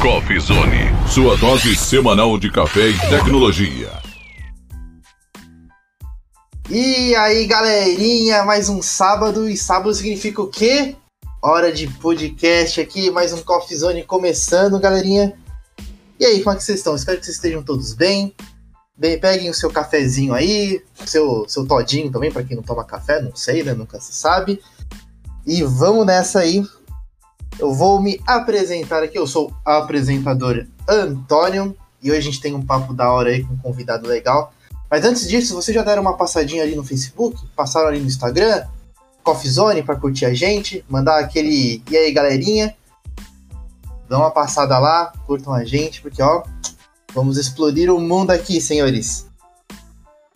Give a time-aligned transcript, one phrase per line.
[0.00, 0.78] Coffee Zone,
[1.12, 3.92] sua dose semanal de café e tecnologia.
[6.70, 10.96] E aí, galerinha, mais um sábado e sábado significa o quê?
[11.42, 15.34] Hora de podcast aqui, mais um Coffee Zone começando, galerinha.
[16.18, 16.96] E aí, como é que vocês estão?
[16.96, 18.34] Espero que vocês estejam todos bem.
[18.96, 23.20] Bem, peguem o seu cafezinho aí, seu, seu todinho também, para quem não toma café,
[23.20, 23.74] não sei, né?
[23.74, 24.62] Nunca se sabe.
[25.46, 26.64] E vamos nessa aí.
[27.58, 29.18] Eu vou me apresentar aqui.
[29.18, 31.76] Eu sou o apresentador Antônio.
[32.02, 34.52] E hoje a gente tem um papo da hora aí com um convidado legal.
[34.90, 37.38] Mas antes disso, vocês já deram uma passadinha ali no Facebook?
[37.54, 38.66] Passaram ali no Instagram?
[39.22, 40.84] Coffee Zone para curtir a gente?
[40.88, 41.82] Mandar aquele.
[41.90, 42.74] E aí, galerinha?
[44.08, 46.42] Dá uma passada lá, curtam a gente, porque ó,
[47.14, 49.30] vamos explodir o mundo aqui, senhores.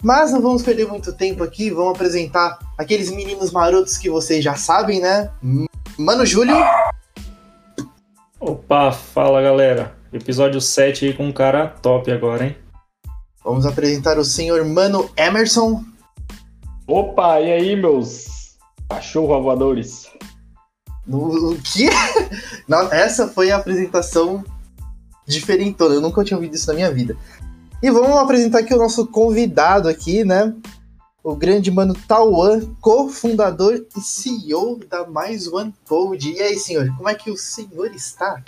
[0.00, 4.54] Mas não vamos perder muito tempo aqui, vamos apresentar aqueles meninos marotos que vocês já
[4.54, 5.28] sabem, né?
[5.98, 6.54] Mano Júlio.
[8.46, 9.96] Opa, fala galera.
[10.12, 12.56] Episódio 7 aí com um cara top agora, hein?
[13.42, 15.82] Vamos apresentar o senhor Mano Emerson.
[16.86, 20.10] Opa, e aí, meus cachorro voadores?
[21.08, 21.88] O quê?
[22.68, 24.44] Não, essa foi a apresentação
[25.26, 25.94] diferentona.
[25.94, 27.16] Eu nunca tinha ouvido isso na minha vida.
[27.82, 30.54] E vamos apresentar aqui o nosso convidado aqui, né?
[31.24, 36.34] O grande mano Tauan, cofundador e CEO da Mais One Code.
[36.34, 38.42] E aí, senhor, como é que o senhor está?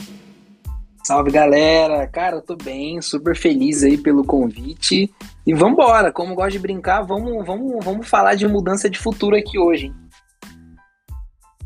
[1.03, 2.07] Salve, galera!
[2.07, 5.11] Cara, eu tô bem, super feliz aí pelo convite.
[5.47, 9.59] E vambora, como gosto de brincar, vamos, vamos, vamos falar de mudança de futuro aqui
[9.59, 9.95] hoje, hein?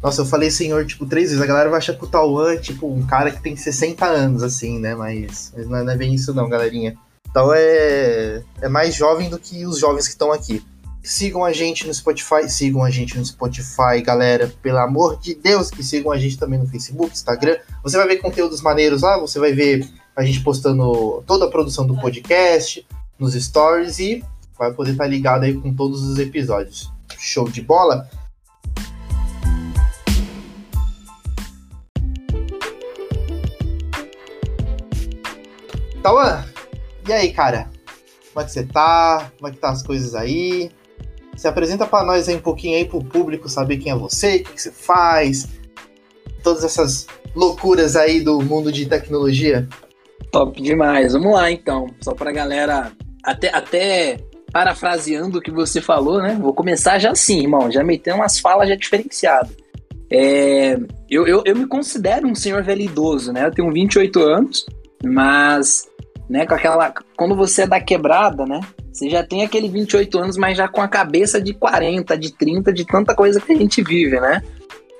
[0.00, 1.42] Nossa, eu falei senhor, tipo, três vezes.
[1.42, 4.42] A galera vai achar que o Tauan é, tipo, um cara que tem 60 anos,
[4.44, 4.94] assim, né?
[4.94, 6.96] Mas, mas não é bem isso não, galerinha.
[7.28, 10.62] Então é, é mais jovem do que os jovens que estão aqui.
[11.02, 14.52] Sigam a gente no Spotify, sigam a gente no Spotify, galera.
[14.62, 17.56] Pelo amor de Deus, que sigam a gente também no Facebook, Instagram.
[17.82, 21.86] Você vai ver conteúdos maneiros lá, você vai ver a gente postando toda a produção
[21.86, 22.86] do podcast,
[23.18, 24.22] nos stories e
[24.58, 26.92] vai poder estar ligado aí com todos os episódios.
[27.18, 28.06] Show de bola?
[36.02, 36.44] Tauan,
[37.08, 37.70] e aí, cara?
[38.32, 39.32] Como é que você tá?
[39.38, 40.70] Como é que tá as coisas aí?
[41.40, 44.52] Se apresenta para nós aí um pouquinho aí pro público saber quem é você, o
[44.52, 45.48] que, você faz,
[46.42, 49.66] todas essas loucuras aí do mundo de tecnologia.
[50.30, 51.14] Top demais.
[51.14, 52.92] Vamos lá então, só pra galera
[53.24, 54.18] até até
[54.52, 56.36] parafraseando o que você falou, né?
[56.38, 59.56] Vou começar já assim, irmão, já metendo umas falas já diferenciadas.
[60.12, 63.46] É, eu, eu, eu me considero um senhor velho idoso, né?
[63.46, 64.66] Eu tenho 28 anos,
[65.02, 65.88] mas
[66.30, 68.60] né, com aquela quando você é da quebrada, né?
[68.92, 72.72] Você já tem aquele 28 anos, mas já com a cabeça de 40, de 30,
[72.72, 74.40] de tanta coisa que a gente vive, né?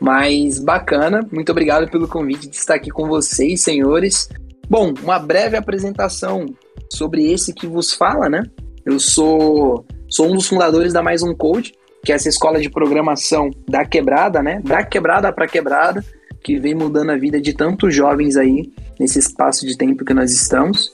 [0.01, 4.29] Mas bacana, muito obrigado pelo convite de estar aqui com vocês, senhores.
[4.69, 6.47] Bom, uma breve apresentação
[6.93, 8.43] sobre esse que vos fala, né?
[8.85, 11.75] Eu sou, sou um dos fundadores da Mais Um Code,
[12.05, 14.61] que é essa escola de programação da quebrada, né?
[14.65, 16.05] Da quebrada para quebrada,
[16.43, 20.33] que vem mudando a vida de tantos jovens aí nesse espaço de tempo que nós
[20.33, 20.91] estamos.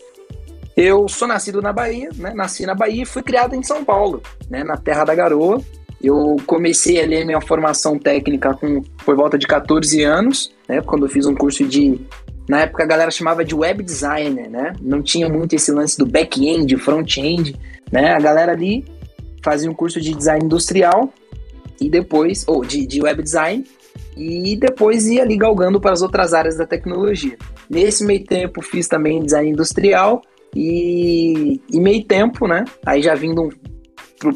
[0.77, 2.35] Eu sou nascido na Bahia, né?
[2.35, 4.63] Nasci na Bahia e fui criado em São Paulo, né?
[4.63, 5.59] Na terra da garoa.
[6.03, 10.83] Eu comecei ali minha formação técnica com por volta de 14 anos, né?
[10.83, 11.99] Quando eu fiz um curso de
[12.47, 14.75] na época a galera chamava de web designer, né?
[14.83, 17.57] Não tinha muito esse lance do back-end, front-end,
[17.91, 18.13] né?
[18.13, 18.85] A galera ali
[19.43, 21.11] fazia um curso de design industrial
[21.81, 23.65] e depois, ou de, de web design,
[24.17, 27.37] e depois ia ali galgando para as outras áreas da tecnologia.
[27.69, 30.23] Nesse meio tempo fiz também design industrial
[30.57, 32.65] e, e meio tempo, né?
[32.85, 33.51] Aí já vindo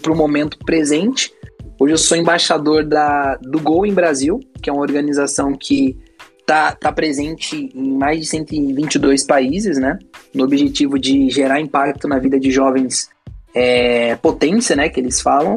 [0.03, 1.33] para o momento presente.
[1.81, 5.97] Hoje eu sou embaixador da, do Gol em Brasil, que é uma organização que
[6.41, 9.99] está tá presente em mais de 122 países, né?
[10.35, 13.09] No objetivo de gerar impacto na vida de jovens
[13.55, 14.91] é, potência, né?
[14.91, 15.57] Que eles falam.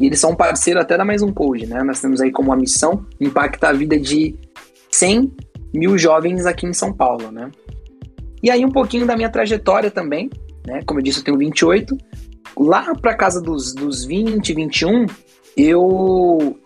[0.00, 1.84] E eles são parceiro até da Mais Um Code, né?
[1.84, 4.34] Nós temos aí como a missão impactar a vida de
[4.90, 5.32] 100
[5.72, 7.48] mil jovens aqui em São Paulo, né?
[8.42, 10.30] E aí um pouquinho da minha trajetória também,
[10.66, 10.82] né?
[10.86, 11.96] Como eu disse, eu tenho 28.
[12.58, 15.06] Lá para casa dos, dos 20, 21,
[15.56, 16.58] eu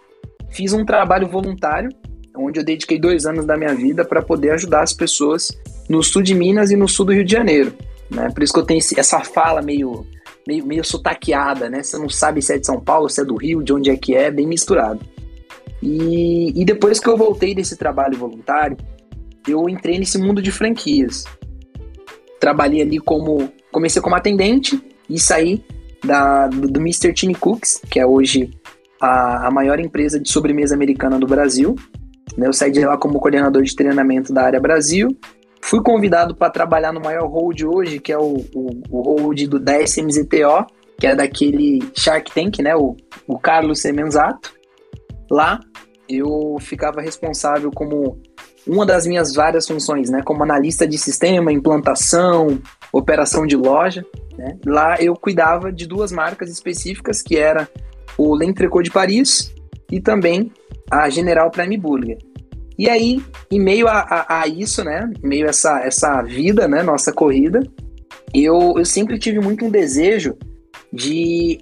[0.50, 1.91] fiz um trabalho voluntário,
[2.37, 5.50] onde eu dediquei dois anos da minha vida para poder ajudar as pessoas
[5.88, 7.75] no sul de Minas e no sul do Rio de Janeiro.
[8.11, 8.31] Né?
[8.31, 10.06] Por isso que eu tenho essa fala meio,
[10.47, 11.82] meio, meio sotaqueada, né?
[11.82, 13.97] Você não sabe se é de São Paulo, se é do Rio, de onde é
[13.97, 15.00] que é, bem misturado.
[15.82, 18.76] E, e depois que eu voltei desse trabalho voluntário,
[19.47, 21.25] eu entrei nesse mundo de franquias
[22.41, 23.51] trabalhei ali como.
[23.71, 25.65] Comecei como atendente e saí
[26.05, 27.13] da, do, do Mr.
[27.13, 28.51] Tiny Cooks, que é hoje
[29.01, 31.75] a, a maior empresa de sobremesa americana do Brasil.
[32.37, 32.47] Né?
[32.47, 35.09] Eu saí de lá como coordenador de treinamento da área Brasil.
[35.61, 39.59] fui convidado para trabalhar no maior hold hoje, que é o, o, o hold do,
[39.59, 40.67] da SMZTO,
[40.99, 42.77] que é daquele Shark Tank, né?
[42.77, 42.97] O,
[43.27, 44.55] o Carlos Semenzato.
[45.31, 45.59] Lá
[46.09, 48.19] eu ficava responsável como
[48.66, 50.22] uma das minhas várias funções, né?
[50.22, 52.61] Como analista de sistema, implantação,
[52.93, 54.05] operação de loja.
[54.37, 54.58] Né?
[54.64, 57.69] Lá eu cuidava de duas marcas específicas, que era
[58.16, 59.55] o L'Entrecot de Paris
[59.90, 60.52] e também
[60.90, 62.19] a General Prime Burger.
[62.76, 66.66] E aí, em meio a, a, a, isso, né, em meio a essa, essa vida,
[66.66, 67.62] né, nossa corrida,
[68.34, 70.37] eu, eu sempre tive muito um desejo
[70.93, 71.61] de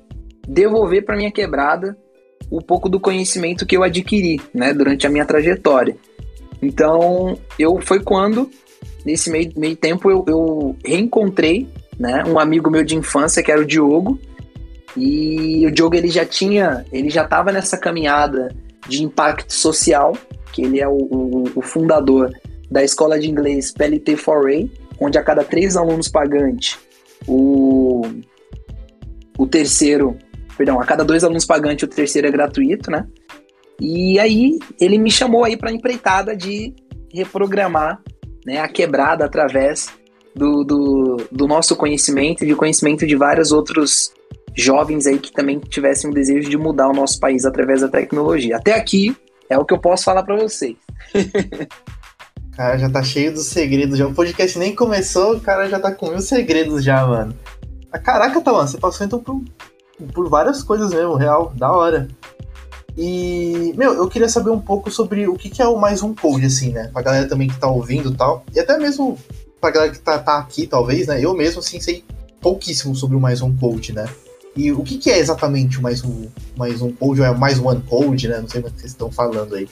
[0.48, 1.96] devolver para minha quebrada
[2.50, 5.96] um pouco do conhecimento que eu adquiri, né, durante a minha trajetória.
[6.62, 8.48] Então, eu foi quando,
[9.04, 11.68] nesse meio, meio tempo, eu, eu reencontrei
[11.98, 14.18] né, um amigo meu de infância, que era o Diogo,
[14.96, 18.54] e o Diogo ele já tinha, ele já estava nessa caminhada
[18.88, 20.16] de impacto social,
[20.52, 22.30] que ele é o, o, o fundador
[22.70, 24.70] da escola de inglês PLT Foray,
[25.00, 26.78] onde a cada três alunos pagantes,
[27.26, 28.02] o,
[29.36, 30.16] o terceiro,
[30.56, 33.06] perdão, a cada dois alunos pagantes, o terceiro é gratuito, né?
[33.84, 36.72] E aí ele me chamou aí para empreitada de
[37.12, 38.00] reprogramar
[38.46, 39.88] né, a quebrada através
[40.36, 44.12] do, do, do, nosso conhecimento e de conhecimento de vários outros
[44.56, 48.56] jovens aí que também tivessem o desejo de mudar o nosso país através da tecnologia.
[48.56, 49.16] Até aqui
[49.50, 50.76] é o que eu posso falar para vocês.
[52.54, 53.98] cara, já tá cheio dos segredos.
[53.98, 57.36] Já o podcast nem começou, o cara já tá com mil segredos já, mano.
[57.90, 59.42] Ah, caraca, Tawan, você passou então por,
[60.14, 62.06] por várias coisas mesmo, real, da hora.
[62.96, 66.14] E, meu, eu queria saber um pouco sobre o que, que é o mais um
[66.14, 66.90] code, assim, né?
[66.92, 68.44] Pra galera também que tá ouvindo e tal.
[68.54, 69.18] E até mesmo
[69.60, 71.24] pra galera que tá, tá aqui, talvez, né?
[71.24, 72.04] Eu mesmo, assim, sei
[72.40, 74.06] pouquíssimo sobre o mais um code, né?
[74.54, 77.58] E o que, que é exatamente o mais um, mais um code, ou é mais
[77.58, 78.40] one code, né?
[78.40, 79.66] Não sei o que vocês estão falando aí.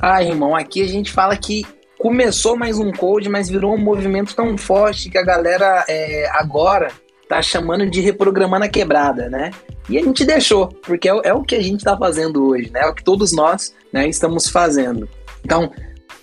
[0.00, 1.64] Ah, irmão, aqui a gente fala que
[1.98, 6.90] começou mais um code, mas virou um movimento tão forte que a galera é, agora
[7.30, 9.52] tá chamando de reprogramando a quebrada, né?
[9.88, 12.80] E a gente deixou, porque é, é o que a gente está fazendo hoje, né?
[12.80, 15.08] É o que todos nós né, estamos fazendo.
[15.44, 15.70] Então,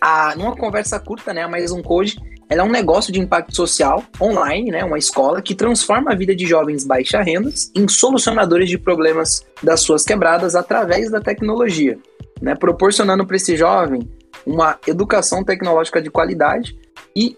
[0.01, 2.17] a, numa conversa curta, né, mais um code,
[2.49, 6.35] ela é um negócio de impacto social online, né, uma escola que transforma a vida
[6.35, 11.97] de jovens baixa rendas em solucionadores de problemas das suas quebradas através da tecnologia,
[12.41, 14.09] né, proporcionando para esse jovem
[14.45, 16.77] uma educação tecnológica de qualidade
[17.15, 17.37] e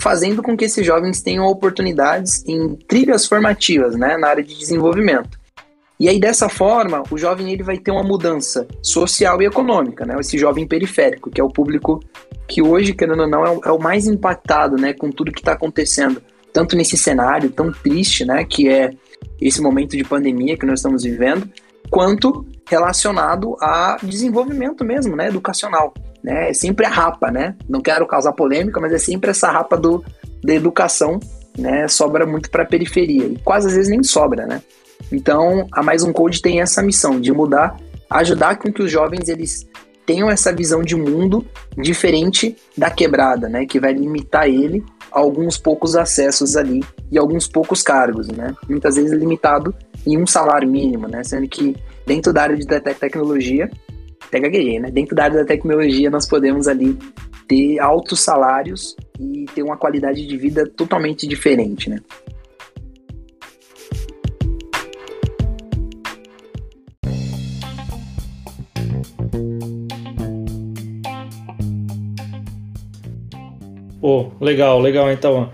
[0.00, 5.38] fazendo com que esses jovens tenham oportunidades em trilhas formativas, né, na área de desenvolvimento.
[6.00, 10.16] E aí dessa forma, o jovem ele vai ter uma mudança social e econômica, né?
[10.18, 12.00] Esse jovem periférico, que é o público
[12.48, 15.52] que hoje, querendo ou não, é o, é mais impactado, né, com tudo que está
[15.52, 16.22] acontecendo,
[16.54, 18.90] tanto nesse cenário tão triste, né, que é
[19.38, 21.48] esse momento de pandemia que nós estamos vivendo,
[21.90, 26.50] quanto relacionado a desenvolvimento mesmo, né, educacional né?
[26.50, 27.54] É sempre a rapa, né?
[27.68, 30.04] Não quero causar polêmica, mas é sempre essa rapa do,
[30.42, 31.18] da educação,
[31.58, 31.88] né?
[31.88, 34.62] Sobra muito para a periferia e quase às vezes nem sobra, né?
[35.10, 37.76] Então, a Mais Um Code tem essa missão de mudar,
[38.08, 39.66] ajudar com que os jovens eles
[40.04, 41.46] tenham essa visão de mundo
[41.76, 43.64] diferente da quebrada, né?
[43.64, 48.54] Que vai limitar ele a alguns poucos acessos ali e alguns poucos cargos, né?
[48.68, 49.74] Muitas vezes limitado
[50.06, 51.22] em um salário mínimo, né?
[51.22, 53.70] Sendo que dentro da área de tecnologia
[54.30, 54.90] até gaguejei, né?
[54.90, 56.96] Dentro da área da tecnologia, nós podemos ali
[57.48, 61.98] ter altos salários e ter uma qualidade de vida totalmente diferente, né?
[74.00, 75.50] Pô, legal, legal então.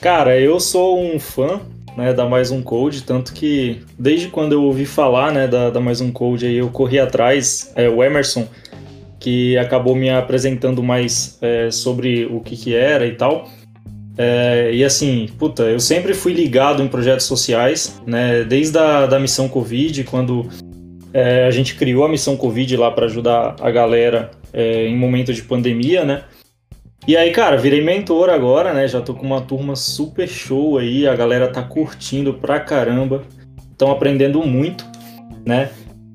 [0.00, 1.60] Cara, eu sou um fã
[1.98, 5.80] né, da Mais Um Code, tanto que desde quando eu ouvi falar né, da, da
[5.80, 8.46] Mais Um Code, aí eu corri atrás, é, o Emerson,
[9.18, 13.50] que acabou me apresentando mais é, sobre o que, que era e tal.
[14.16, 19.18] É, e assim, puta, eu sempre fui ligado em projetos sociais, né, desde a da
[19.18, 20.48] missão Covid, quando
[21.12, 25.34] é, a gente criou a missão Covid lá para ajudar a galera é, em momento
[25.34, 26.22] de pandemia, né?
[27.08, 28.86] E aí, cara, virei mentor agora, né?
[28.86, 33.22] Já tô com uma turma super show aí, a galera tá curtindo pra caramba,
[33.72, 34.84] estão aprendendo muito,
[35.42, 35.70] né?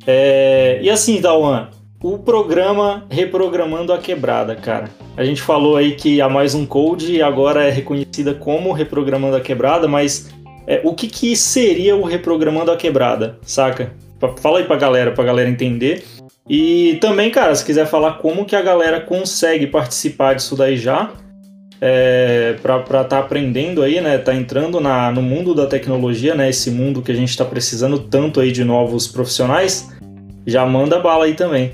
[0.05, 0.77] É...
[0.83, 1.69] E assim, Dawan,
[2.00, 4.88] o programa Reprogramando a Quebrada, cara.
[5.17, 9.41] A gente falou aí que a Mais Um Code agora é reconhecida como Reprogramando a
[9.41, 10.29] Quebrada, mas
[10.67, 13.91] é, o que, que seria o Reprogramando a Quebrada, saca?
[14.39, 16.03] Fala aí pra galera, pra galera entender.
[16.50, 21.13] E também, cara, se quiser falar como que a galera consegue participar disso daí já,
[21.79, 24.17] é, para estar tá aprendendo aí, né?
[24.17, 26.50] Tá entrando na, no mundo da tecnologia, né?
[26.50, 29.89] Esse mundo que a gente está precisando tanto aí de novos profissionais,
[30.45, 31.73] já manda bala aí também.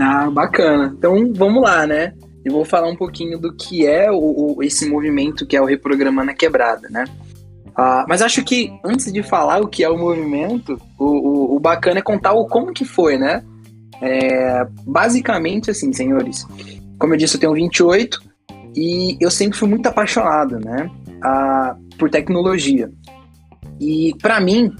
[0.00, 0.92] Ah, bacana.
[0.96, 2.12] Então vamos lá, né?
[2.44, 5.64] Eu vou falar um pouquinho do que é o, o esse movimento que é o
[5.64, 7.04] Reprogramando a Quebrada, né?
[7.76, 11.60] Ah, mas acho que antes de falar o que é o movimento, o, o, o
[11.60, 13.42] bacana é contar o como que foi, né?
[14.00, 16.46] É, basicamente, assim, senhores,
[16.98, 18.22] como eu disse, eu tenho 28
[18.76, 20.90] e eu sempre fui muito apaixonado, né?
[21.22, 22.90] A, por tecnologia.
[23.80, 24.70] E para mim,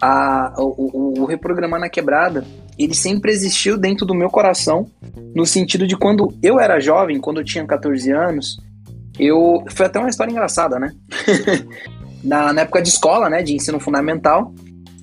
[0.00, 2.44] a, o, o, o Reprogramar na Quebrada,
[2.78, 4.86] ele sempre existiu dentro do meu coração,
[5.34, 8.58] no sentido de quando eu era jovem, quando eu tinha 14 anos,
[9.18, 9.62] eu.
[9.68, 10.90] Foi até uma história engraçada, né?
[12.22, 14.52] na, na, época de escola, né, de ensino fundamental,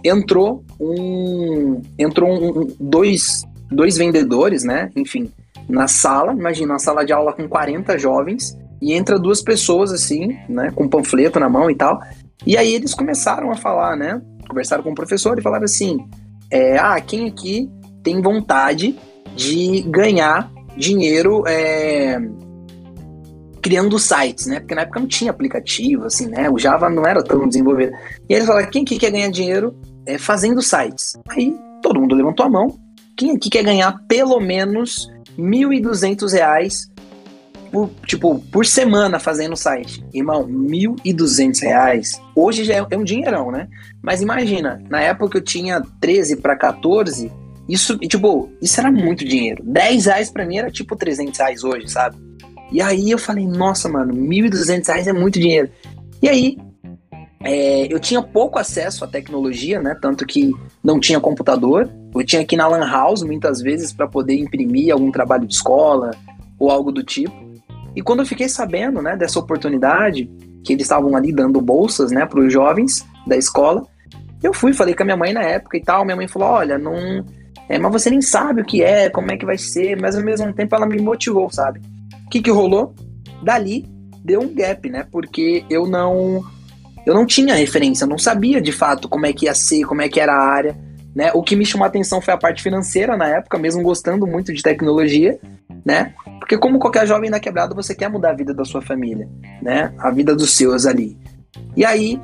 [0.03, 1.81] entrou um.
[1.97, 4.89] Entrou um, dois, dois vendedores, né?
[4.95, 5.31] Enfim,
[5.67, 10.37] na sala, imagina, uma sala de aula com 40 jovens, e entra duas pessoas assim,
[10.47, 11.99] né, com panfleto na mão e tal.
[12.45, 14.21] E aí eles começaram a falar, né?
[14.47, 15.97] Conversaram com o professor e falaram assim:
[16.51, 17.69] é, ah, quem aqui
[18.03, 18.95] tem vontade
[19.35, 22.19] de ganhar dinheiro é,
[23.61, 24.59] criando sites, né?
[24.59, 26.49] Porque na época não tinha aplicativo, assim, né?
[26.49, 27.93] O Java não era tão desenvolvido.
[28.29, 31.17] E eles falaram, quem aqui quer ganhar dinheiro é, fazendo sites?
[31.29, 32.79] Aí todo mundo levantou a mão.
[33.15, 36.89] Quem aqui quer ganhar pelo menos R$ 1.200
[37.71, 40.03] por, tipo, por semana fazendo site.
[40.13, 42.19] Irmão, R$ 1.200.
[42.35, 43.67] Hoje já é, é, um dinheirão, né?
[44.01, 47.31] Mas imagina, na época que eu tinha 13 para 14,
[47.67, 49.63] isso, tipo, isso era muito dinheiro.
[49.65, 52.17] 10 reais pra mim era tipo 300 reais hoje, sabe?
[52.71, 55.69] E aí eu falei, nossa, mano, 1.200 reais é muito dinheiro.
[56.21, 56.57] E aí,
[57.41, 59.95] é, eu tinha pouco acesso à tecnologia, né?
[60.01, 60.51] Tanto que
[60.83, 61.89] não tinha computador.
[62.13, 65.53] Eu tinha que ir na Lan House muitas vezes para poder imprimir algum trabalho de
[65.53, 66.11] escola
[66.59, 67.35] ou algo do tipo.
[67.95, 70.29] E quando eu fiquei sabendo, né, dessa oportunidade,
[70.63, 73.85] que eles estavam ali dando bolsas, né, para os jovens da escola,
[74.41, 76.05] eu fui, falei com a minha mãe na época e tal.
[76.05, 77.25] Minha mãe falou: Olha, não.
[77.69, 80.23] É, mas você nem sabe o que é, como é que vai ser, mas ao
[80.23, 81.81] mesmo tempo ela me motivou, sabe?
[82.27, 82.93] O que, que rolou?
[83.41, 83.89] Dali
[84.21, 85.07] deu um gap, né?
[85.09, 86.43] Porque eu não.
[87.05, 90.01] Eu não tinha referência, eu não sabia de fato como é que ia ser, como
[90.01, 90.77] é que era a área.
[91.15, 91.31] Né?
[91.33, 94.53] O que me chamou a atenção foi a parte financeira na época, mesmo gostando muito
[94.53, 95.39] de tecnologia,
[95.85, 96.13] né?
[96.37, 99.27] Porque como qualquer jovem na quebrada, você quer mudar a vida da sua família,
[99.61, 99.93] né?
[99.99, 101.17] A vida dos seus ali.
[101.77, 102.19] E aí,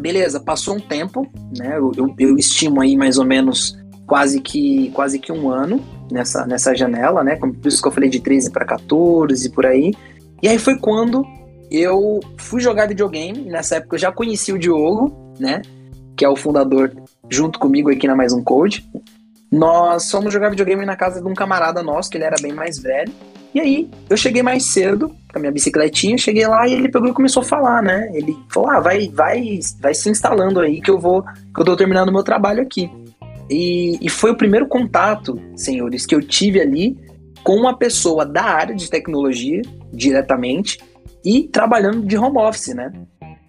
[0.00, 1.24] beleza, passou um tempo,
[1.56, 1.78] né?
[1.78, 5.80] Eu, eu, eu estimo aí mais ou menos quase que quase que um ano
[6.12, 7.36] nessa, nessa janela, né?
[7.36, 9.92] Por isso que eu falei de 13 para 14 por aí.
[10.42, 11.24] E aí foi quando
[11.70, 13.42] eu fui jogar videogame.
[13.42, 15.62] Nessa época eu já conheci o Diogo, né?
[16.16, 16.92] Que é o fundador
[17.30, 18.86] junto comigo aqui na Mais Um Code.
[19.50, 22.78] Nós fomos jogar videogame na casa de um camarada nosso, que ele era bem mais
[22.78, 23.12] velho.
[23.54, 27.08] E aí, eu cheguei mais cedo com a minha bicicletinha, cheguei lá e ele pegou
[27.08, 28.10] e começou a falar, né?
[28.14, 31.76] Ele falou: "Ah, vai, vai, vai se instalando aí que eu vou, que eu tô
[31.76, 32.90] terminando o meu trabalho aqui".
[33.50, 36.96] E, e foi o primeiro contato, senhores, que eu tive ali
[37.42, 40.78] com uma pessoa da área de tecnologia diretamente
[41.24, 42.92] e trabalhando de home office, né?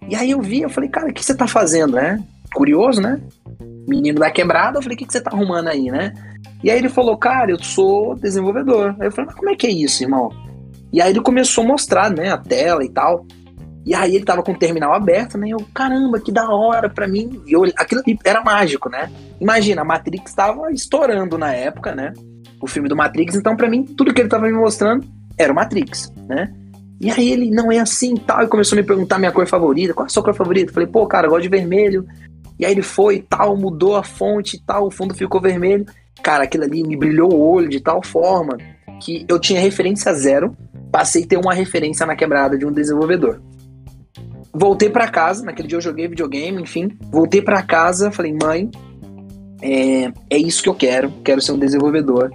[0.08, 2.22] E aí eu vi, eu falei, cara, o que você tá fazendo, né?
[2.52, 3.20] Curioso, né?
[3.86, 6.12] menino da quebrada, eu falei, o que, você tá arrumando aí, né?
[6.62, 8.96] E aí ele falou, cara, eu sou desenvolvedor.
[8.98, 10.30] Aí eu falei, mas como é que é isso, irmão?
[10.92, 13.26] E aí ele começou a mostrar, né, a tela e tal.
[13.84, 15.48] E aí ele tava com o terminal aberto, né?
[15.50, 17.42] Eu, caramba, que da hora pra mim.
[17.46, 19.10] E eu, aquilo era mágico, né?
[19.40, 22.12] Imagina, a Matrix tava estourando na época, né?
[22.60, 25.56] O filme do Matrix, então para mim, tudo que ele tava me mostrando era o
[25.56, 26.50] Matrix, né?
[27.00, 29.92] E aí ele, não é assim tal, e começou a me perguntar minha cor favorita,
[29.92, 30.72] qual é a sua cor favorita?
[30.72, 32.06] Falei, pô, cara, eu gosto de vermelho.
[32.58, 35.84] E aí ele foi tal, mudou a fonte e tal, o fundo ficou vermelho.
[36.22, 38.56] Cara, aquilo ali me brilhou o olho de tal forma
[39.00, 40.56] que eu tinha referência zero,
[40.90, 43.42] passei a ter uma referência na quebrada de um desenvolvedor.
[44.54, 46.90] Voltei para casa, naquele dia eu joguei videogame, enfim.
[47.10, 48.70] Voltei para casa, falei, mãe,
[49.60, 52.30] é, é isso que eu quero, quero ser um desenvolvedor.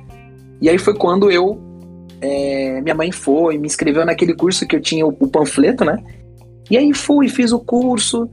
[0.61, 1.61] E aí foi quando eu.
[2.21, 6.03] É, minha mãe foi, me inscreveu naquele curso que eu tinha o, o panfleto, né?
[6.69, 8.29] E aí fui, fiz o curso,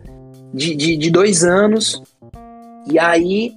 [0.52, 2.02] de, de, de dois anos.
[2.90, 3.52] E aí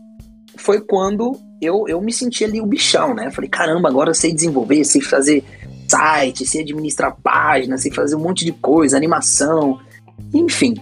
[0.57, 3.31] foi quando eu, eu me senti ali o bichão, né?
[3.31, 5.43] falei, caramba, agora eu sei desenvolver, sei fazer
[5.88, 9.79] site, sei administrar páginas, sei fazer um monte de coisa, animação,
[10.33, 10.75] enfim.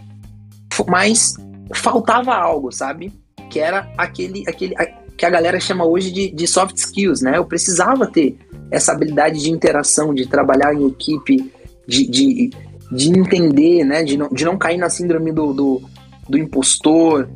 [0.87, 1.35] Mas
[1.73, 3.11] faltava algo, sabe?
[3.49, 4.75] Que era aquele, aquele
[5.17, 7.37] que a galera chama hoje de, de soft skills, né?
[7.37, 8.37] Eu precisava ter
[8.69, 11.51] essa habilidade de interação, de trabalhar em equipe,
[11.87, 12.51] de, de,
[12.91, 14.03] de entender, né?
[14.03, 15.81] De não, de não cair na síndrome do, do
[16.27, 17.29] do impostor.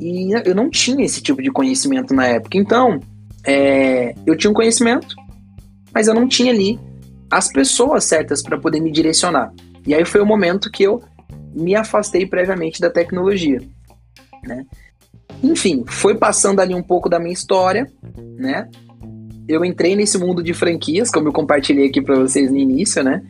[0.00, 2.56] E eu não tinha esse tipo de conhecimento na época.
[2.56, 3.00] Então,
[3.44, 5.14] é, eu tinha um conhecimento,
[5.92, 6.78] mas eu não tinha ali
[7.30, 9.52] as pessoas certas para poder me direcionar.
[9.86, 11.02] E aí foi o momento que eu
[11.54, 13.60] me afastei previamente da tecnologia,
[14.44, 14.64] né?
[15.42, 17.90] Enfim, foi passando ali um pouco da minha história,
[18.36, 18.68] né?
[19.48, 23.22] eu entrei nesse mundo de franquias, como eu compartilhei aqui para vocês no início, né?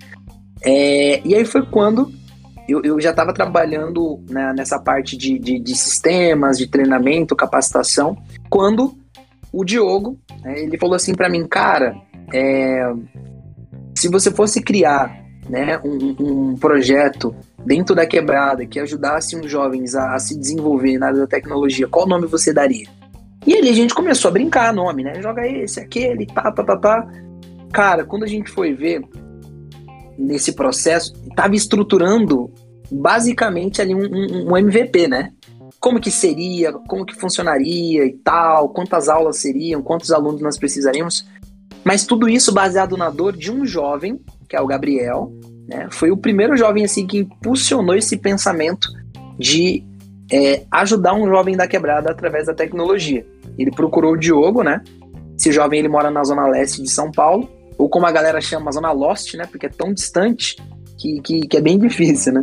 [0.61, 2.13] É, e aí foi quando
[2.69, 8.19] eu, eu já estava trabalhando né, nessa parte de, de, de, sistemas, de treinamento, capacitação,
[8.51, 8.99] quando
[9.53, 11.97] o Diogo, né, ele falou assim para mim, cara,
[12.35, 12.93] é,
[13.95, 17.35] se você fosse criar né, um, um, projeto
[17.65, 21.89] dentro da quebrada que ajudasse os jovens a, a, se desenvolver na área da tecnologia,
[21.89, 22.87] qual nome você daria?
[23.47, 25.21] E ali a gente começou a brincar nome, né?
[25.23, 27.09] Joga esse, aquele, tá, tá, tá, tá.
[27.73, 29.03] Cara, quando a gente foi ver
[30.19, 32.53] nesse processo, estava estruturando
[32.91, 35.33] basicamente ali um, um, um, MVP, né?
[35.79, 41.27] Como que seria, como que funcionaria e tal, quantas aulas seriam, quantos alunos nós precisaríamos.
[41.85, 45.33] Mas tudo isso baseado na dor de um jovem, que é o Gabriel,
[45.69, 45.87] né?
[45.91, 48.89] Foi o primeiro jovem assim que impulsionou esse pensamento
[49.39, 49.85] de
[50.33, 53.25] é, ajudar um jovem da quebrada através da tecnologia.
[53.59, 54.83] Ele procurou o Diogo, né?
[55.39, 58.73] Esse jovem ele mora na zona leste de São Paulo, ou como a galera chama,
[58.73, 59.47] zona lost, né?
[59.47, 60.57] Porque é tão distante
[60.99, 62.41] que, que, que é bem difícil, né?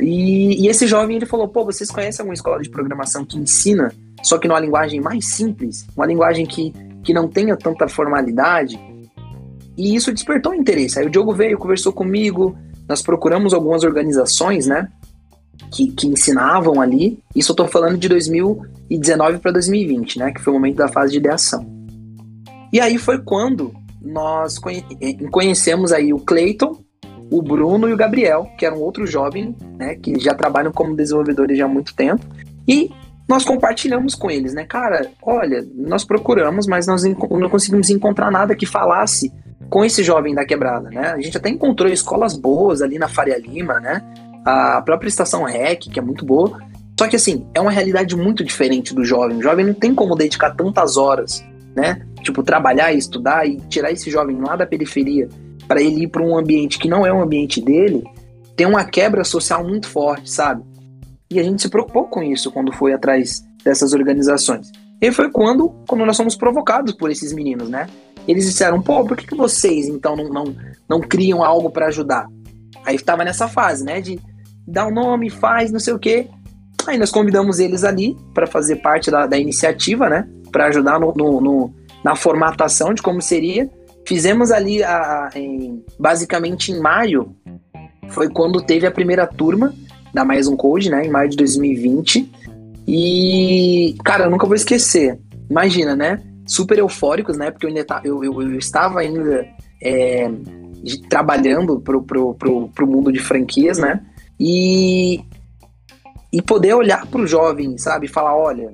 [0.00, 3.92] E, e, esse jovem ele falou: pô, vocês conhecem alguma escola de programação que ensina,
[4.22, 6.72] só que numa linguagem mais simples, uma linguagem que,
[7.04, 8.80] que não tenha tanta formalidade?
[9.76, 10.98] E isso despertou interesse.
[10.98, 12.56] Aí o Diogo veio, conversou comigo,
[12.88, 14.88] nós procuramos algumas organizações, né?
[15.70, 17.18] Que, que ensinavam ali.
[17.34, 20.32] Isso eu tô falando de 2019 para 2020, né?
[20.32, 21.66] Que foi o momento da fase de ideação.
[22.72, 24.58] E aí foi quando nós
[25.00, 26.78] eh, conhecemos aí o Clayton,
[27.30, 31.56] o Bruno e o Gabriel, que eram outros jovens, né, que já trabalham como desenvolvedores
[31.56, 32.24] já há muito tempo.
[32.66, 32.90] E
[33.28, 38.54] nós compartilhamos com eles, né, cara, olha, nós procuramos, mas nós não conseguimos encontrar nada
[38.54, 39.32] que falasse
[39.72, 41.12] com esse jovem da quebrada, né?
[41.12, 44.02] A gente até encontrou escolas boas ali na Faria Lima, né?
[44.44, 46.60] A própria estação REC, que é muito boa.
[47.00, 49.38] Só que assim, é uma realidade muito diferente do jovem.
[49.38, 51.42] O jovem não tem como dedicar tantas horas,
[51.74, 52.06] né?
[52.22, 55.26] Tipo, trabalhar e estudar e tirar esse jovem lá da periferia
[55.66, 58.04] para ele ir para um ambiente que não é um ambiente dele,
[58.54, 60.62] tem uma quebra social muito forte, sabe?
[61.30, 64.70] E a gente se preocupou com isso quando foi atrás dessas organizações.
[65.00, 67.86] E foi quando, quando nós fomos provocados por esses meninos, né?
[68.26, 70.56] Eles disseram, pô, por que, que vocês então não, não,
[70.88, 72.26] não criam algo para ajudar?
[72.84, 74.00] Aí estava nessa fase, né?
[74.00, 74.18] De
[74.66, 76.28] dar um nome, faz, não sei o quê.
[76.86, 80.28] Aí nós convidamos eles ali para fazer parte da, da iniciativa, né?
[80.50, 83.68] Para ajudar no, no, no, na formatação de como seria.
[84.06, 87.34] Fizemos ali, a, em, basicamente em maio,
[88.08, 89.72] foi quando teve a primeira turma
[90.12, 91.06] da Mais Um Code, né?
[91.06, 92.30] Em maio de 2020.
[92.86, 95.18] E, cara, eu nunca vou esquecer.
[95.48, 96.20] Imagina, né?
[96.46, 97.50] Super eufóricos, né?
[97.50, 99.46] Porque eu, ainda, eu, eu, eu estava ainda
[99.82, 100.30] é,
[100.82, 104.04] de, trabalhando pro, pro, pro, pro mundo de franquias, né?
[104.38, 105.22] E,
[106.32, 108.08] e poder olhar para o jovem, sabe?
[108.08, 108.72] Falar, olha,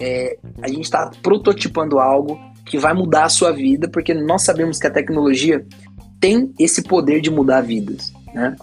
[0.00, 4.78] é, a gente está prototipando algo, que vai mudar a sua vida, porque nós sabemos
[4.78, 5.66] que a tecnologia
[6.20, 8.54] tem esse poder de mudar vidas, né?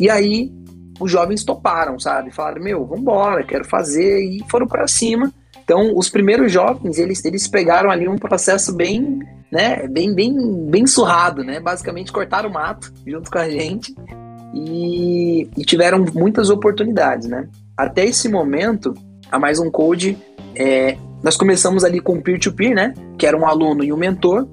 [0.00, 0.52] E aí
[0.98, 2.32] os jovens toparam, sabe?
[2.32, 5.32] Falaram, meu, vambora, quero fazer, e foram para cima.
[5.68, 9.18] Então, os primeiros jovens, eles, eles pegaram ali um processo bem,
[9.52, 11.60] né, bem, bem, bem surrado, né?
[11.60, 13.94] Basicamente cortaram o mato junto com a gente
[14.54, 17.46] e, e tiveram muitas oportunidades, né?
[17.76, 18.94] Até esse momento,
[19.30, 20.16] a Mais Um Code
[20.54, 22.94] é, nós começamos ali com peer-to-peer, -peer, né?
[23.18, 24.48] Que era um aluno e um mentor,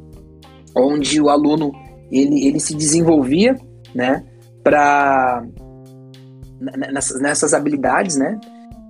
[0.76, 1.72] onde o aluno
[2.12, 3.58] ele, ele se desenvolvia,
[3.94, 4.22] né?
[4.62, 5.46] Para
[6.60, 8.38] nessas, nessas habilidades, né?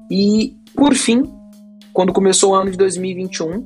[0.09, 1.23] E por fim,
[1.95, 3.65] quando começou o ano de 2021,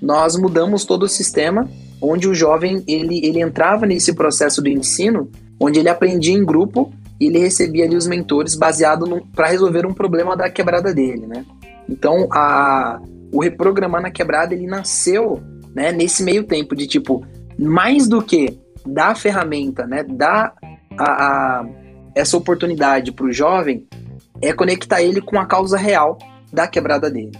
[0.00, 1.68] nós mudamos todo o sistema,
[2.00, 6.90] onde o jovem ele, ele entrava nesse processo do ensino, onde ele aprendia em grupo
[7.20, 11.44] e ele recebia ali os mentores baseado para resolver um problema da quebrada dele, né?
[11.86, 12.98] Então a
[13.30, 15.42] o reprogramar na quebrada ele nasceu
[15.74, 17.26] né, nesse meio tempo de tipo
[17.58, 20.54] mais do que dar a ferramenta, né, dar
[20.96, 21.66] a, a
[22.14, 23.86] essa oportunidade para o jovem
[24.40, 26.16] é conectar ele com a causa real
[26.50, 27.32] da quebrada dele.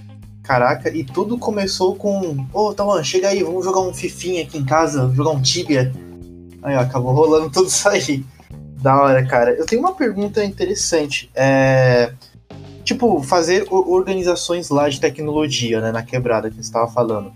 [0.46, 4.58] Caraca, e tudo começou com: Ô, oh, Tawan, chega aí, vamos jogar um Fifinha aqui
[4.58, 5.92] em casa, jogar um Tibia.
[6.62, 8.24] Aí, ó, acabou rolando tudo isso aí.
[8.80, 9.52] Da hora, cara.
[9.52, 11.30] Eu tenho uma pergunta interessante.
[11.34, 12.12] É
[12.86, 17.32] tipo, fazer organizações lá de tecnologia, né, na quebrada que você estava falando.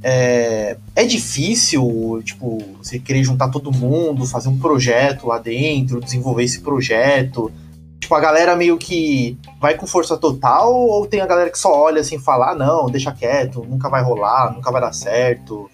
[0.00, 6.44] É, é difícil, tipo, você querer juntar todo mundo, fazer um projeto lá dentro, desenvolver
[6.44, 7.50] esse projeto.
[8.00, 11.72] Tipo, a galera meio que vai com força total ou tem a galera que só
[11.72, 15.70] olha assim e fala, ah, não, deixa quieto, nunca vai rolar, nunca vai dar certo?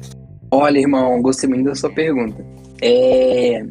[0.50, 2.44] Olha, irmão, gostei muito da sua pergunta.
[2.80, 3.64] É...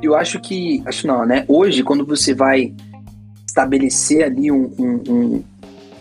[0.00, 1.44] Eu acho que, acho não, né?
[1.48, 2.72] Hoje, quando você vai
[3.46, 5.44] estabelecer ali um, um, um,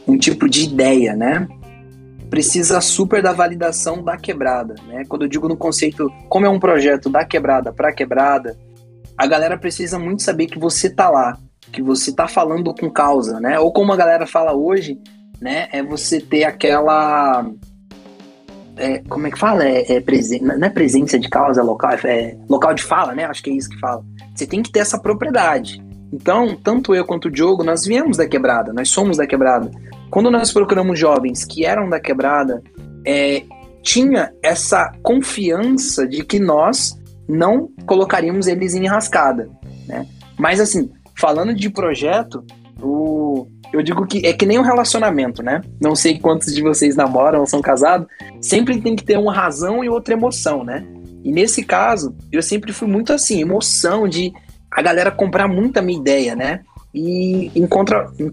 [0.10, 1.48] um tipo de ideia, né?
[2.36, 5.04] precisa super da validação da quebrada, né?
[5.08, 8.58] Quando eu digo no conceito, como é um projeto da quebrada para quebrada,
[9.18, 11.38] a galera precisa muito saber que você tá lá,
[11.76, 13.60] que você tá falando com causa, né?
[13.60, 14.98] Ou como a galera fala hoje,
[15.42, 15.68] né?
[15.74, 17.46] É você ter aquela
[18.78, 19.68] é, como é que fala?
[19.68, 23.26] É, é presen não é presença de causa local, é local de fala, né?
[23.26, 24.06] Acho que é isso que fala.
[24.34, 25.84] Você tem que ter essa propriedade.
[26.14, 29.70] Então, tanto eu quanto o Diogo, nós viemos da quebrada, nós somos da quebrada.
[30.10, 32.64] Quando nós procuramos jovens que eram da quebrada,
[33.06, 33.44] é,
[33.82, 39.50] tinha essa confiança de que nós não colocaríamos eles em rascada,
[39.88, 40.08] né?
[40.38, 42.44] Mas assim, falando de projeto,
[42.82, 45.62] o, eu digo que é que nem um relacionamento, né?
[45.82, 48.08] Não sei quantos de vocês namoram ou são casados,
[48.42, 50.86] sempre tem que ter uma razão e outra emoção, né?
[51.24, 54.32] E nesse caso, eu sempre fui muito assim, emoção de
[54.70, 56.62] a galera comprar muito a minha ideia, né?
[56.94, 58.32] E em, contra, em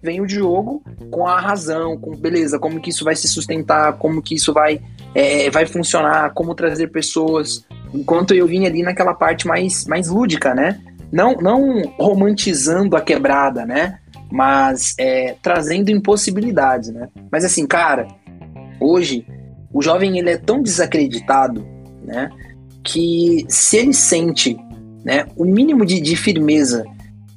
[0.00, 4.22] vem o Diogo com a razão, com beleza, como que isso vai se sustentar, como
[4.22, 4.80] que isso vai,
[5.12, 7.64] é, vai funcionar, como trazer pessoas.
[7.92, 10.80] Enquanto eu vim ali naquela parte mais, mais lúdica, né?
[11.14, 14.00] Não, não romantizando a quebrada, né?
[14.32, 17.08] Mas é, trazendo impossibilidades, né?
[17.30, 18.08] Mas assim, cara,
[18.80, 19.24] hoje
[19.72, 21.64] o jovem ele é tão desacreditado,
[22.04, 22.30] né?
[22.82, 24.56] Que se ele sente
[25.04, 26.84] né, o mínimo de, de firmeza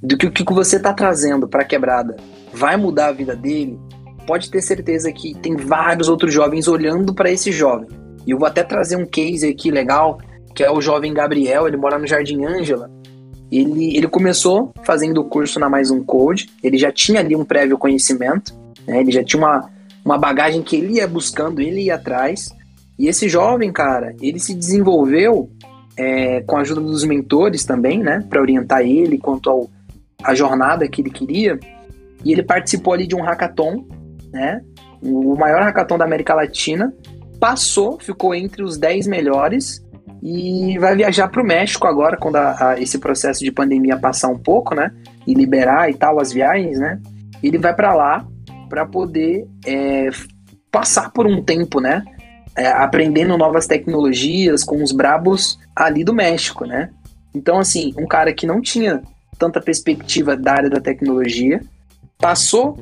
[0.01, 2.15] do que o que você está trazendo para a quebrada
[2.51, 3.79] vai mudar a vida dele,
[4.25, 7.89] pode ter certeza que tem vários outros jovens olhando para esse jovem.
[8.25, 10.17] E eu vou até trazer um case aqui legal,
[10.55, 12.89] que é o jovem Gabriel, ele mora no Jardim Ângela.
[13.51, 17.45] Ele, ele começou fazendo o curso na Mais Um Code, ele já tinha ali um
[17.45, 18.53] prévio conhecimento,
[18.86, 19.69] né, ele já tinha uma,
[20.03, 22.53] uma bagagem que ele ia buscando, ele ia atrás.
[22.99, 25.49] E esse jovem, cara, ele se desenvolveu
[25.95, 29.69] é, com a ajuda dos mentores também, né, para orientar ele quanto ao
[30.23, 31.60] a jornada que ele queria.
[32.23, 33.86] E ele participou ali de um hackathon,
[34.31, 34.62] né?
[35.01, 36.93] O maior hackathon da América Latina.
[37.39, 39.86] Passou, ficou entre os 10 melhores
[40.21, 44.30] e vai viajar para o México agora, quando a, a, esse processo de pandemia passar
[44.30, 44.91] um pouco, né?
[45.25, 46.99] E liberar e tal as viagens, né?
[47.41, 48.25] Ele vai para lá
[48.69, 50.10] para poder é,
[50.71, 52.03] passar por um tempo, né?
[52.56, 56.89] É, aprendendo novas tecnologias com os brabos ali do México, né?
[57.34, 59.01] Então, assim, um cara que não tinha
[59.38, 61.62] tanta perspectiva da área da tecnologia,
[62.17, 62.75] passou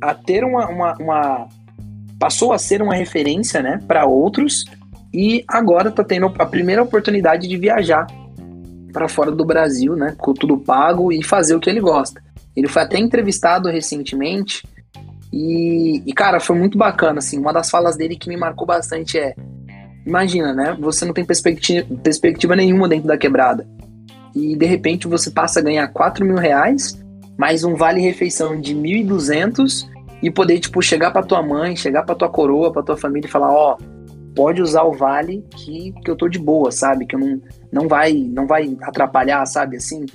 [0.00, 1.48] a ter uma, uma, uma
[2.18, 4.64] passou a ser uma referência, né, para outros
[5.12, 8.06] e agora está tendo a primeira oportunidade de viajar
[8.92, 12.22] para fora do Brasil, né, com tudo pago e fazer o que ele gosta.
[12.54, 14.62] Ele foi até entrevistado recentemente
[15.32, 19.18] e, e, cara, foi muito bacana, assim, uma das falas dele que me marcou bastante
[19.18, 19.34] é
[20.04, 23.66] imagina, né, você não tem perspectiva, perspectiva nenhuma dentro da quebrada.
[24.34, 26.98] E de repente você passa a ganhar 4 mil reais,
[27.38, 29.88] mais um vale-refeição de 1.200
[30.22, 33.30] e poder, tipo, chegar para tua mãe, chegar para tua coroa, para tua família e
[33.30, 34.01] falar, ó, oh,
[34.34, 37.06] pode usar o vale que, que eu tô de boa, sabe?
[37.06, 37.40] Que eu não,
[37.72, 39.76] não vai não vai atrapalhar, sabe?
[39.76, 40.06] Assim.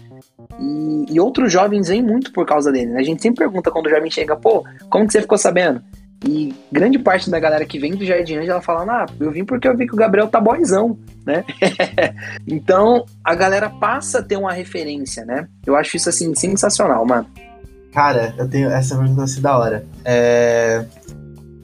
[0.59, 2.91] E, e outros jovens vêm muito por causa dele.
[2.91, 2.99] Né?
[2.99, 5.81] A gente sempre pergunta quando o jovem chega, pô, como que você ficou sabendo?
[6.25, 9.67] E grande parte da galera que vem do Jardim Ângela fala, ah, eu vim porque
[9.67, 11.45] eu vi que o Gabriel tá boizão, né?
[12.47, 15.47] então, a galera passa a ter uma referência, né?
[15.63, 17.27] Eu acho isso, assim, sensacional, mano.
[17.93, 19.85] Cara, eu tenho essa pergunta assim da hora.
[20.03, 20.85] É...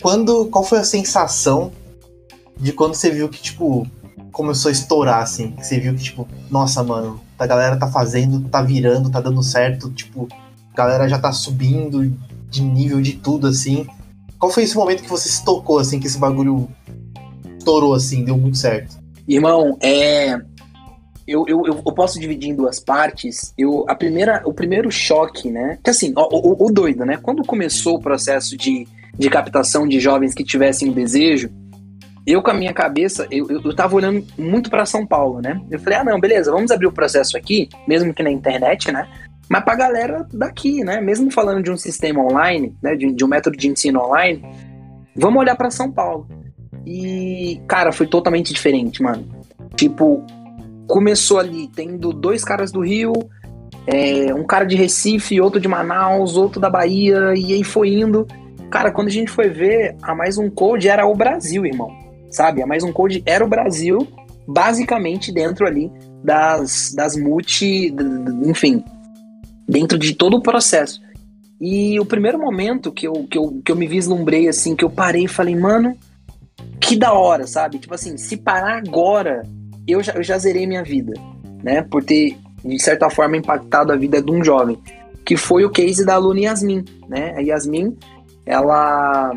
[0.02, 1.72] Quando, qual foi a sensação
[2.64, 3.86] de quando você viu que, tipo,
[4.32, 5.52] começou a estourar, assim?
[5.52, 9.44] Que você viu que, tipo, nossa, mano, a galera tá fazendo, tá virando, tá dando
[9.44, 10.30] certo, tipo,
[10.74, 12.10] a galera já tá subindo
[12.50, 13.86] de nível de tudo, assim.
[14.40, 16.70] Qual foi esse momento que você se tocou, assim, que esse bagulho
[17.58, 18.98] estourou, assim, deu muito certo?
[19.28, 20.40] Irmão, é.
[21.26, 23.54] Eu, eu, eu posso dividir em duas partes.
[23.58, 25.80] Eu, a primeira, o primeiro choque, né?
[25.82, 27.18] Que assim, o, o, o doido, né?
[27.22, 28.86] Quando começou o processo de,
[29.18, 31.50] de captação de jovens que tivessem o desejo,
[32.26, 35.62] eu com a minha cabeça, eu, eu, eu tava olhando muito para São Paulo, né?
[35.70, 39.08] Eu falei, ah, não, beleza, vamos abrir o processo aqui, mesmo que na internet, né?
[39.50, 41.02] mas para a galera daqui, né?
[41.02, 42.96] Mesmo falando de um sistema online, né?
[42.96, 44.44] De, de um método de ensino online,
[45.16, 46.28] vamos olhar para São Paulo.
[46.86, 49.28] E, cara, foi totalmente diferente, mano.
[49.76, 50.26] Tipo,
[50.88, 53.14] começou ali tendo dois caras do Rio,
[53.86, 58.26] é, um cara de Recife, outro de Manaus, outro da Bahia, e aí foi indo.
[58.72, 62.03] Cara, quando a gente foi ver, a Mais Um Code era o Brasil, irmão.
[62.34, 62.62] Sabe?
[62.62, 64.08] A Mais Um Code era o Brasil,
[64.48, 65.90] basicamente dentro ali
[66.24, 67.94] das, das multi.
[68.46, 68.84] Enfim,
[69.68, 71.02] dentro de todo o processo.
[71.62, 74.90] E o primeiro momento que eu, que eu, que eu me vislumbrei, assim, que eu
[74.90, 75.98] parei e falei, mano,
[76.80, 77.80] que da hora, sabe?
[77.80, 79.44] Tipo assim, se parar agora,
[79.88, 81.14] eu já, eu já zerei minha vida,
[81.64, 81.82] né?
[81.82, 84.78] Por ter, de certa forma, impactado a vida de um jovem.
[85.26, 87.34] Que foi o case da aluna Yasmin, né?
[87.38, 87.96] A Yasmin,
[88.46, 89.32] ela,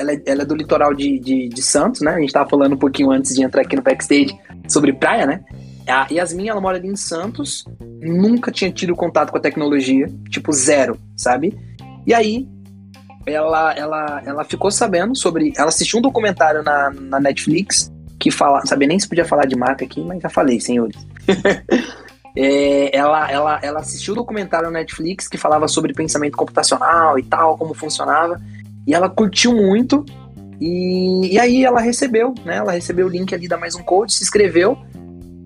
[0.00, 2.14] ela é, ela é do litoral de, de, de, Santos, né?
[2.14, 4.34] A gente tava falando um pouquinho antes de entrar aqui no backstage
[4.66, 5.44] sobre praia, né?
[5.86, 7.64] A Yasmin, ela mora ali em Santos,
[8.00, 11.58] nunca tinha tido contato com a tecnologia, tipo zero, sabe?
[12.06, 12.48] E aí,
[13.26, 15.52] ela, ela, ela ficou sabendo sobre.
[15.56, 18.64] Ela assistiu um documentário na, na Netflix que fala.
[18.64, 20.96] Sabia nem se podia falar de marca aqui, mas já falei, senhores.
[22.34, 27.18] é, ela, ela, ela assistiu o um documentário na Netflix que falava sobre pensamento computacional
[27.18, 28.40] e tal, como funcionava.
[28.90, 30.04] E ela curtiu muito.
[30.60, 32.56] E, e aí ela recebeu, né?
[32.56, 34.76] Ela recebeu o link ali da Mais Um Code, se inscreveu.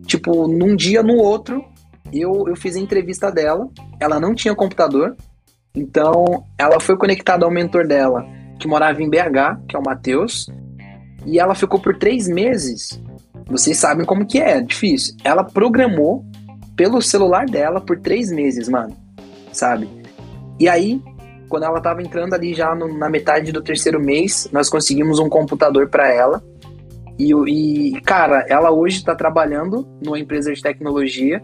[0.06, 1.62] Tipo, num dia, no outro,
[2.10, 3.68] eu, eu fiz a entrevista dela.
[4.00, 5.14] Ela não tinha computador.
[5.74, 8.26] Então, ela foi conectada ao mentor dela,
[8.58, 10.48] que morava em BH, que é o Matheus.
[11.26, 12.98] E ela ficou por três meses.
[13.46, 15.16] Vocês sabem como que é, é difícil.
[15.22, 16.24] Ela programou
[16.74, 18.96] pelo celular dela por três meses, mano.
[19.52, 19.86] Sabe?
[20.58, 21.02] E aí,
[21.48, 25.28] quando ela tava entrando ali já no, na metade do terceiro mês, nós conseguimos um
[25.28, 26.42] computador para ela.
[27.18, 31.42] E, e, cara, ela hoje está trabalhando numa empresa de tecnologia,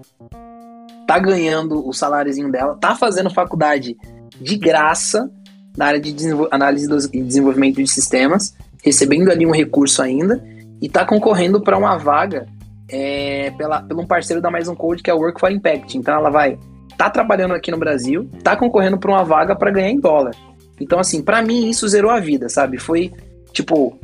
[1.07, 3.97] tá ganhando o saláriozinho dela, tá fazendo faculdade
[4.41, 5.31] de graça
[5.77, 6.15] na área de
[6.51, 10.43] análise e desenvolvimento de sistemas, recebendo ali um recurso ainda,
[10.81, 12.47] e tá concorrendo para uma vaga
[12.89, 15.97] é, pela, pelo um parceiro da Mais Um Code, que é o Work for Impact.
[15.97, 16.59] Então ela vai
[17.01, 20.35] tá trabalhando aqui no Brasil, tá concorrendo para uma vaga para ganhar em dólar.
[20.79, 22.77] Então, assim, para mim isso zerou a vida, sabe?
[22.77, 23.11] Foi,
[23.55, 23.99] tipo,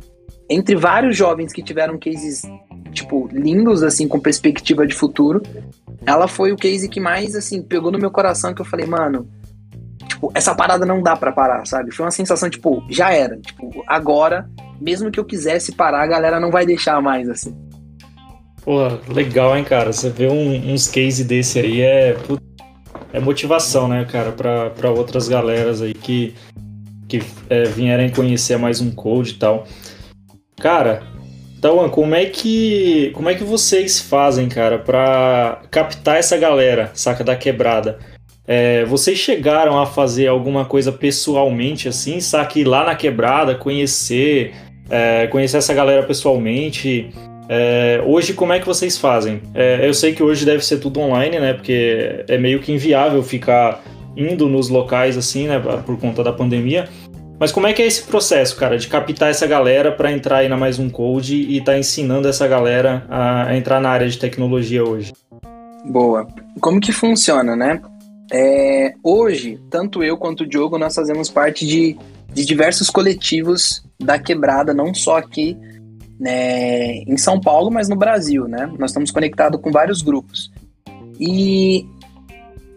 [0.49, 2.41] entre vários jovens que tiveram cases,
[2.91, 5.43] tipo, lindos, assim, com perspectiva de futuro,
[6.07, 9.29] ela foi o case que mais, assim, pegou no meu coração, que eu falei, mano,
[10.07, 11.93] tipo, essa parada não dá para parar, sabe?
[11.93, 13.37] Foi uma sensação, tipo, já era.
[13.37, 14.49] Tipo, agora,
[14.81, 17.55] mesmo que eu quisesse parar, a galera não vai deixar mais, assim.
[18.63, 19.93] Pô, legal, hein, cara?
[19.93, 22.17] Você vê um, uns cases desse aí, é
[23.13, 26.33] é motivação, né, cara, para outras galeras aí que,
[27.07, 29.65] que é, vierem conhecer mais um code e tal.
[30.59, 31.03] Cara,
[31.61, 37.23] Tawan, como é que como é que vocês fazem, cara, para captar essa galera, saca
[37.23, 37.97] da quebrada?
[38.47, 44.53] É, vocês chegaram a fazer alguma coisa pessoalmente, assim, saque lá na quebrada, conhecer,
[44.89, 47.09] é, conhecer essa galera pessoalmente?
[47.49, 49.41] É, hoje, como é que vocês fazem?
[49.53, 51.53] É, eu sei que hoje deve ser tudo online, né?
[51.53, 53.81] Porque é meio que inviável ficar
[54.15, 55.59] indo nos locais assim, né?
[55.85, 56.89] Por conta da pandemia.
[57.39, 60.49] Mas como é que é esse processo, cara, de captar essa galera para entrar aí
[60.49, 64.17] na Mais Um Code e estar tá ensinando essa galera a, entrar na área de
[64.17, 65.13] tecnologia hoje?
[65.85, 66.27] Boa.
[66.59, 67.79] Como que funciona, né?
[68.33, 71.95] É, hoje, tanto eu quanto o Diogo, nós fazemos parte de,
[72.33, 75.55] de diversos coletivos da quebrada, não só aqui
[76.19, 78.71] né, em São Paulo, mas no Brasil, né?
[78.77, 80.51] Nós estamos conectados com vários grupos.
[81.19, 81.85] E,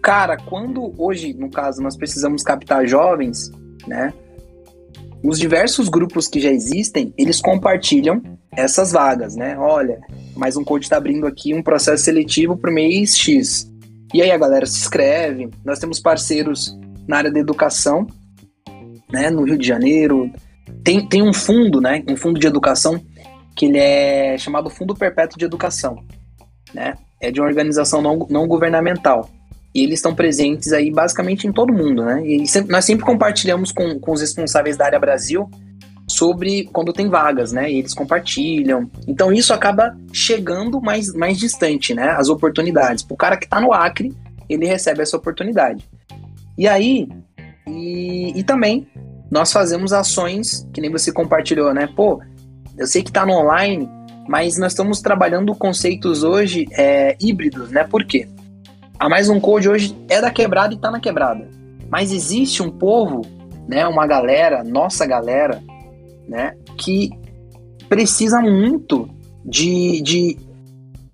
[0.03, 3.51] cara, quando hoje, no caso, nós precisamos captar jovens,
[3.87, 4.13] né?
[5.23, 8.23] Os diversos grupos que já existem, eles compartilham
[8.57, 9.57] essas vagas, né?
[9.59, 10.01] Olha,
[10.37, 13.71] mais um coach está abrindo aqui um processo seletivo para o mês X.
[14.13, 15.51] E aí a galera se inscreve.
[15.65, 16.77] Nós temos parceiros
[17.07, 18.07] na área da educação,
[19.13, 19.31] né?
[19.31, 20.31] No Rio de Janeiro.
[20.83, 22.03] Tem, tem um fundo, né?
[22.09, 23.01] Um fundo de educação
[23.61, 26.03] que ele é chamado Fundo Perpétuo de Educação,
[26.73, 26.95] né?
[27.21, 29.29] É de uma organização não, não governamental.
[29.75, 32.27] E eles estão presentes aí basicamente em todo mundo, né?
[32.27, 35.47] E nós sempre compartilhamos com, com os responsáveis da área Brasil
[36.09, 37.71] sobre quando tem vagas, né?
[37.71, 38.91] E eles compartilham.
[39.07, 42.13] Então isso acaba chegando mais, mais distante, né?
[42.13, 43.05] As oportunidades.
[43.11, 44.11] O cara que está no Acre,
[44.49, 45.87] ele recebe essa oportunidade.
[46.57, 47.07] E aí,
[47.69, 48.89] e, e também
[49.31, 51.87] nós fazemos ações, que nem você compartilhou, né?
[51.95, 52.23] Pô,
[52.79, 53.89] eu sei que está no online,
[54.29, 57.85] mas nós estamos trabalhando conceitos hoje é, híbridos, né?
[57.85, 58.29] Por quê?
[58.99, 61.49] A Mais Um Code hoje é da quebrada e está na quebrada.
[61.89, 63.23] Mas existe um povo,
[63.69, 63.87] né?
[63.87, 65.63] Uma galera, nossa galera,
[66.29, 66.55] né?
[66.77, 67.11] Que
[67.89, 69.09] precisa muito
[69.45, 70.39] de, de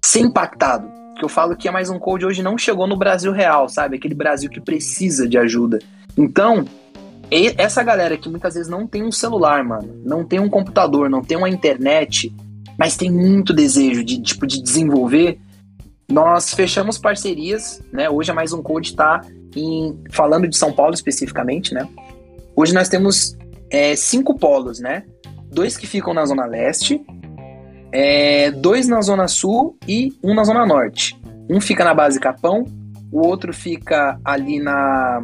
[0.04, 0.88] ser impactado.
[1.18, 3.96] Que eu falo que a Mais Um Code hoje não chegou no Brasil real, sabe?
[3.96, 5.78] Aquele Brasil que precisa de ajuda.
[6.18, 6.66] Então,
[7.30, 11.10] e essa galera que muitas vezes não tem um celular, mano, não tem um computador,
[11.10, 12.32] não tem uma internet,
[12.78, 15.38] mas tem muito desejo de tipo de desenvolver,
[16.08, 18.08] nós fechamos parcerias, né?
[18.08, 19.22] Hoje é mais um code tá
[19.56, 21.88] em falando de São Paulo especificamente, né?
[22.54, 23.36] Hoje nós temos
[23.70, 25.04] é, cinco polos, né?
[25.50, 27.04] Dois que ficam na zona leste,
[27.90, 31.18] é, dois na zona sul e um na zona norte.
[31.50, 32.64] Um fica na base Capão,
[33.10, 35.22] o outro fica ali na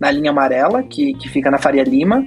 [0.00, 2.26] na linha amarela, que, que fica na Faria Lima,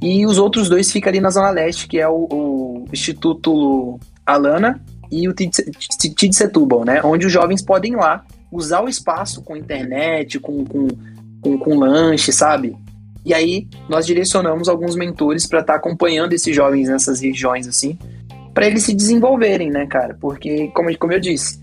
[0.00, 4.80] e os outros dois ficam ali na Zona Leste, que é o, o Instituto Alana
[5.10, 7.00] e o TID Setúbal, né?
[7.04, 10.88] Onde os jovens podem ir lá usar o espaço com internet, com, com,
[11.40, 12.76] com, com lanche, sabe?
[13.24, 17.96] E aí nós direcionamos alguns mentores para estar tá acompanhando esses jovens nessas regiões assim,
[18.52, 20.16] para eles se desenvolverem, né, cara?
[20.20, 21.62] Porque como, como eu disse,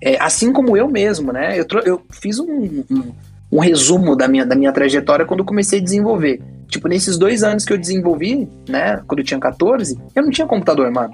[0.00, 1.58] é, assim como eu mesmo, né?
[1.58, 3.12] Eu, eu fiz um, um,
[3.52, 6.42] um, resumo da minha, da minha trajetória quando comecei a desenvolver.
[6.68, 9.02] Tipo, nesses dois anos que eu desenvolvi, né?
[9.06, 11.12] Quando eu tinha 14, eu não tinha computador, mano.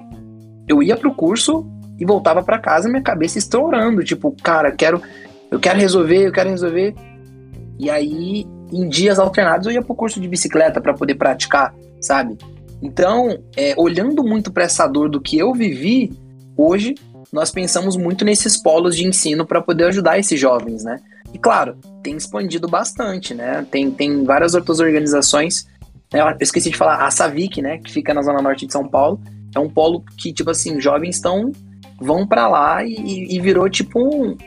[0.67, 1.67] Eu ia pro curso
[1.99, 4.03] e voltava para casa, minha cabeça estourando.
[4.03, 5.01] Tipo, cara, quero,
[5.51, 6.95] eu quero resolver, eu quero resolver.
[7.77, 12.37] E aí em dias alternados eu ia pro curso de bicicleta para poder praticar, sabe?
[12.81, 16.13] Então, é, olhando muito para essa dor do que eu vivi,
[16.55, 16.95] hoje
[17.31, 20.97] nós pensamos muito nesses polos de ensino para poder ajudar esses jovens, né?
[21.33, 23.65] E claro, tem expandido bastante, né?
[23.69, 25.67] Tem, tem várias outras organizações.
[26.11, 27.77] Eu esqueci de falar, a Savic, né?
[27.77, 29.19] Que fica na zona norte de São Paulo.
[29.55, 31.51] É um polo que, tipo assim, jovens estão
[32.01, 34.37] vão para lá e, e, virou tipo um,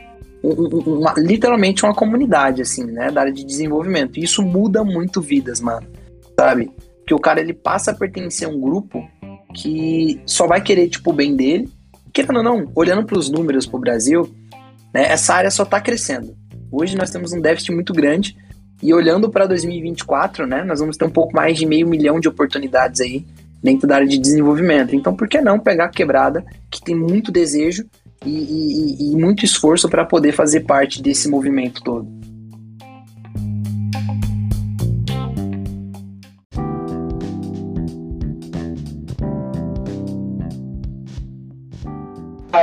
[0.41, 3.11] uma, literalmente uma comunidade, assim, né?
[3.11, 4.17] Da área de desenvolvimento.
[4.17, 5.87] E isso muda muito vidas, mano.
[6.37, 6.71] Sabe?
[7.05, 9.07] Que o cara ele passa a pertencer a um grupo
[9.53, 11.69] que só vai querer, tipo, o bem dele.
[12.11, 14.33] Querendo ou não, olhando para os números pro Brasil,
[14.93, 16.35] né, essa área só tá crescendo.
[16.73, 18.35] Hoje nós temos um déficit muito grande.
[18.81, 22.27] E olhando para 2024, né, nós vamos ter um pouco mais de meio milhão de
[22.27, 23.23] oportunidades aí
[23.61, 24.95] dentro da área de desenvolvimento.
[24.95, 27.85] Então, por que não pegar a quebrada, que tem muito desejo
[28.25, 32.07] e, e, e muito esforço para poder fazer parte desse movimento todo.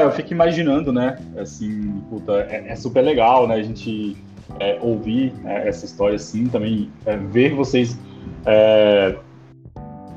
[0.00, 1.18] Ah, eu fico imaginando, né?
[1.36, 3.56] Assim, puta, é, é super legal, né?
[3.56, 4.16] A gente
[4.58, 7.98] é, ouvir né, essa história assim, também é, ver vocês
[8.46, 9.14] é,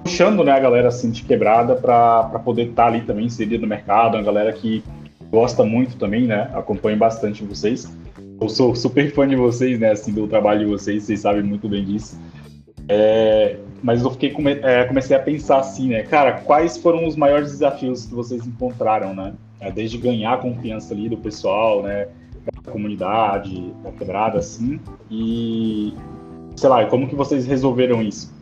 [0.02, 3.68] puxando né, a galera assim de quebrada para poder estar tá ali também inserida no
[3.68, 4.82] mercado, uma galera que
[5.30, 6.50] gosta muito também, né?
[6.54, 7.92] Acompanho bastante vocês.
[8.40, 9.92] Eu sou super fã de vocês, né?
[9.92, 12.18] Assim, do trabalho de vocês, vocês sabem muito bem disso.
[12.88, 16.04] É, mas eu fiquei come, é, comecei a pensar assim, né?
[16.04, 19.34] Cara, quais foram os maiores desafios que vocês encontraram, né?
[19.64, 22.08] É, desde ganhar a confiança ali do pessoal, né?
[22.64, 24.80] Da comunidade, da quebrada, assim.
[25.10, 25.94] E,
[26.56, 28.34] sei lá, como que vocês resolveram isso?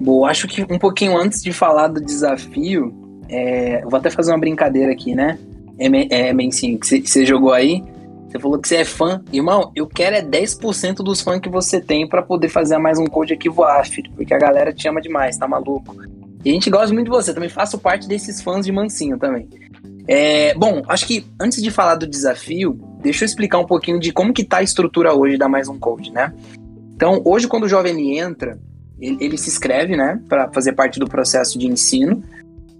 [0.00, 2.92] Bom, acho que um pouquinho antes de falar do desafio,
[3.28, 5.38] é, vou até fazer uma brincadeira aqui, né?
[5.78, 7.82] é, é Mencinho, que você jogou aí,
[8.28, 9.22] você falou que você é fã.
[9.32, 13.04] Irmão, eu quero é 10% dos fãs que você tem para poder fazer mais um
[13.06, 14.10] code aqui voar, filho.
[14.16, 15.94] Porque a galera te ama demais, tá maluco?
[16.44, 19.48] E a gente gosta muito de você, também faço parte desses fãs de Mansinho também.
[20.08, 24.12] É, bom, acho que antes de falar do desafio, deixa eu explicar um pouquinho de
[24.12, 26.32] como que tá a estrutura hoje da Mais Um Code, né?
[26.94, 28.58] Então, hoje quando o jovem entra,
[29.00, 32.22] ele, ele se inscreve, né, para fazer parte do processo de ensino.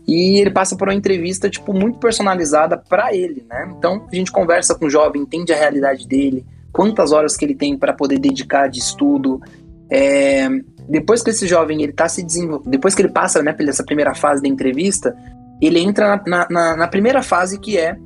[0.07, 3.73] E ele passa por uma entrevista, tipo, muito personalizada para ele, né?
[3.79, 7.55] Então, a gente conversa com o jovem, entende a realidade dele, quantas horas que ele
[7.55, 9.41] tem para poder dedicar de estudo.
[9.89, 10.49] É...
[10.89, 13.85] Depois que esse jovem, ele tá se desenvolvendo, depois que ele passa, né, pela essa
[13.85, 15.17] primeira fase da entrevista,
[15.67, 17.97] ele entra na, na, na primeira fase que é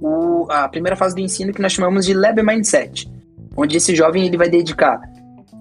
[0.00, 3.10] o, a primeira fase do ensino que nós chamamos de Lab Mindset,
[3.56, 5.00] onde esse jovem ele vai dedicar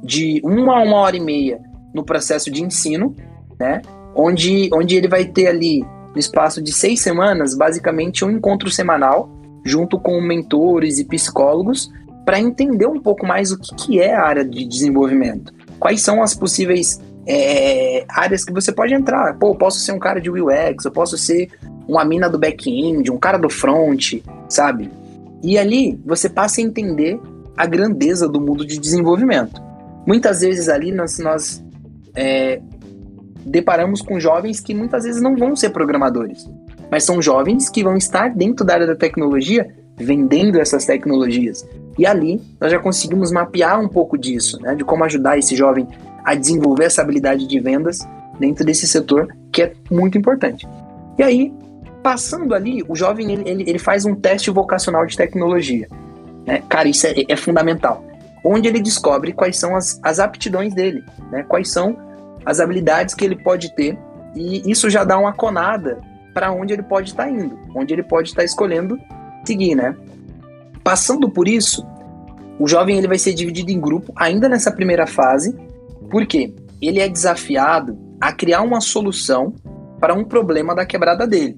[0.03, 1.61] de uma a uma hora e meia
[1.93, 3.15] no processo de ensino,
[3.59, 3.81] né?
[4.15, 9.29] onde, onde ele vai ter ali, no espaço de seis semanas, basicamente um encontro semanal,
[9.63, 11.91] junto com mentores e psicólogos,
[12.25, 15.53] para entender um pouco mais o que, que é a área de desenvolvimento.
[15.79, 19.37] Quais são as possíveis é, áreas que você pode entrar.
[19.37, 21.49] Pô, eu posso ser um cara de UX, eu posso ser
[21.87, 24.89] uma mina do back-end, um cara do front, sabe?
[25.41, 27.19] E ali você passa a entender
[27.55, 29.61] a grandeza do mundo de desenvolvimento.
[30.05, 31.63] Muitas vezes ali nós, nós
[32.15, 32.61] é,
[33.45, 36.49] deparamos com jovens que muitas vezes não vão ser programadores,
[36.89, 41.67] mas são jovens que vão estar dentro da área da tecnologia vendendo essas tecnologias.
[41.97, 45.87] E ali nós já conseguimos mapear um pouco disso, né, de como ajudar esse jovem
[46.23, 47.99] a desenvolver essa habilidade de vendas
[48.39, 50.67] dentro desse setor que é muito importante.
[51.17, 51.53] E aí,
[52.01, 55.87] passando ali, o jovem ele, ele, faz um teste vocacional de tecnologia.
[56.45, 56.61] Né?
[56.67, 58.03] Cara, isso é, é fundamental.
[58.43, 61.43] Onde ele descobre quais são as, as aptidões dele, né?
[61.43, 61.97] quais são
[62.45, 63.97] as habilidades que ele pode ter,
[64.35, 66.01] e isso já dá uma conada
[66.33, 68.99] para onde ele pode estar tá indo, onde ele pode estar tá escolhendo
[69.45, 69.95] seguir, né?
[70.83, 71.85] Passando por isso,
[72.59, 75.55] o jovem ele vai ser dividido em grupo ainda nessa primeira fase,
[76.09, 79.53] porque ele é desafiado a criar uma solução
[79.99, 81.57] para um problema da quebrada dele.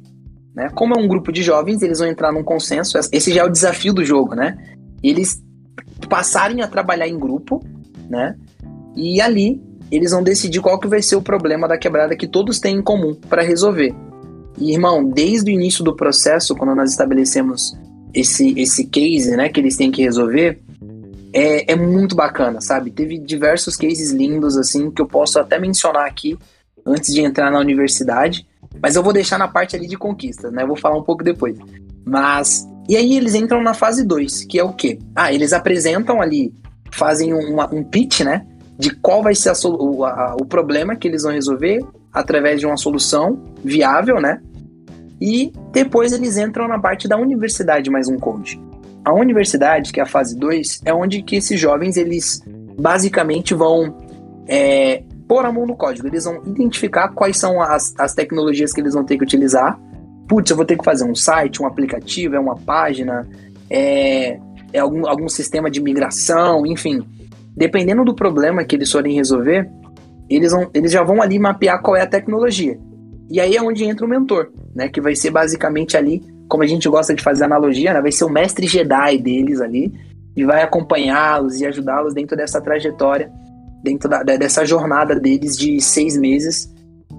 [0.56, 0.70] Né?
[0.74, 2.98] Como é um grupo de jovens, eles vão entrar num consenso.
[3.12, 4.58] Esse já é o desafio do jogo, né?
[5.04, 5.44] Eles
[6.08, 7.62] passarem a trabalhar em grupo,
[8.10, 8.36] né?
[8.96, 12.60] E ali eles vão decidir qual que vai ser o problema da quebrada que todos
[12.60, 13.94] têm em comum para resolver.
[14.58, 17.78] E, irmão, desde o início do processo, quando nós estabelecemos
[18.14, 20.60] esse, esse case né, que eles têm que resolver,
[21.36, 22.90] é, é muito bacana, sabe?
[22.90, 26.40] Teve diversos cases lindos, assim, que eu posso até mencionar aqui
[26.86, 28.48] antes de entrar na universidade,
[28.82, 30.64] mas eu vou deixar na parte ali de conquistas, né?
[30.64, 31.58] Eu vou falar um pouco depois.
[32.06, 32.66] Mas.
[32.88, 34.98] E aí eles entram na fase 2, que é o quê?
[35.14, 36.54] Ah, eles apresentam ali,
[36.90, 38.46] fazem uma, um pitch, né?
[38.78, 41.84] De qual vai ser a, o, a, o problema que eles vão resolver
[42.14, 44.40] através de uma solução viável, né?
[45.20, 48.62] E depois eles entram na parte da universidade mais um code.
[49.06, 52.42] A universidade, que é a fase 2, é onde que esses jovens, eles
[52.78, 53.96] basicamente vão
[54.48, 56.08] é, pôr a mão no código.
[56.08, 59.80] Eles vão identificar quais são as, as tecnologias que eles vão ter que utilizar.
[60.28, 63.28] Putz, eu vou ter que fazer um site, um aplicativo, é uma página,
[63.70, 64.40] é,
[64.74, 67.06] é algum, algum sistema de migração, enfim.
[67.56, 69.70] Dependendo do problema que eles forem resolver,
[70.30, 72.78] eles, vão, eles já vão ali mapear qual é a tecnologia.
[73.30, 74.90] E aí é onde entra o mentor, né?
[74.90, 78.02] Que vai ser basicamente ali, como a gente gosta de fazer analogia, né?
[78.02, 79.94] Vai ser o mestre Jedi deles ali
[80.36, 83.32] e vai acompanhá-los e ajudá-los dentro dessa trajetória
[83.86, 86.74] dentro da, dessa jornada deles de seis meses,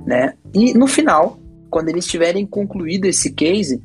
[0.04, 0.34] né?
[0.52, 1.38] E no final,
[1.70, 3.80] quando eles tiverem concluído esse case,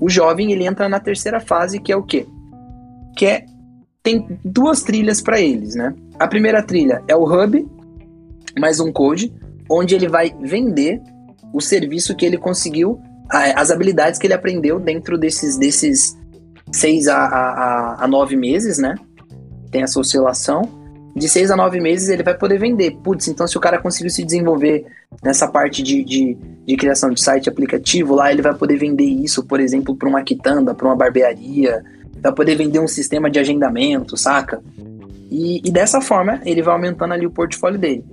[0.00, 2.26] o jovem ele entra na terceira fase, que é o quê?
[3.14, 3.46] Que é
[4.02, 5.94] tem duas trilhas para eles, né?
[6.18, 7.68] A primeira trilha é o hub,
[8.58, 9.32] mais um code,
[9.70, 11.00] onde ele vai vender
[11.52, 12.98] o serviço que ele conseguiu,
[13.32, 16.18] as habilidades que ele aprendeu dentro desses, desses
[16.70, 18.94] seis a, a, a nove meses, né?
[19.70, 20.82] Tem essa oscilação
[21.14, 22.92] de seis a nove meses ele vai poder vender.
[23.02, 24.86] Putz, então se o cara conseguiu se desenvolver
[25.22, 29.44] nessa parte de, de, de criação de site aplicativo, lá ele vai poder vender isso,
[29.44, 31.84] por exemplo, para uma quitanda, para uma barbearia,
[32.20, 34.62] vai poder vender um sistema de agendamento, saca?
[35.30, 38.04] E, e, dessa forma ele vai aumentando ali o portfólio dele.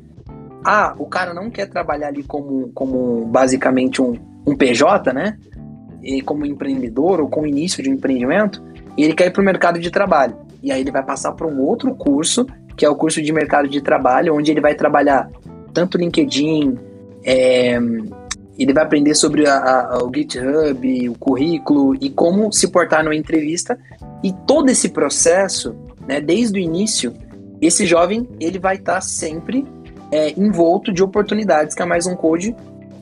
[0.64, 5.38] Ah, o cara não quer trabalhar ali como, como basicamente um, um PJ, né?
[6.01, 8.64] E como empreendedor ou com início de um empreendimento,
[8.97, 10.36] e ele quer ir para o mercado de trabalho.
[10.62, 12.45] E aí ele vai passar para um outro curso
[12.80, 15.30] que é o curso de mercado de trabalho, onde ele vai trabalhar
[15.74, 16.78] tanto LinkedIn,
[17.26, 17.78] é,
[18.57, 23.16] ele vai aprender sobre a, a, o GitHub, o currículo e como se portar numa
[23.16, 23.78] entrevista.
[24.24, 25.76] E todo esse processo,
[26.07, 27.14] né, desde o início,
[27.62, 29.66] esse jovem ele vai estar tá sempre
[30.12, 32.55] é, envolto de oportunidades que a Mais Um Code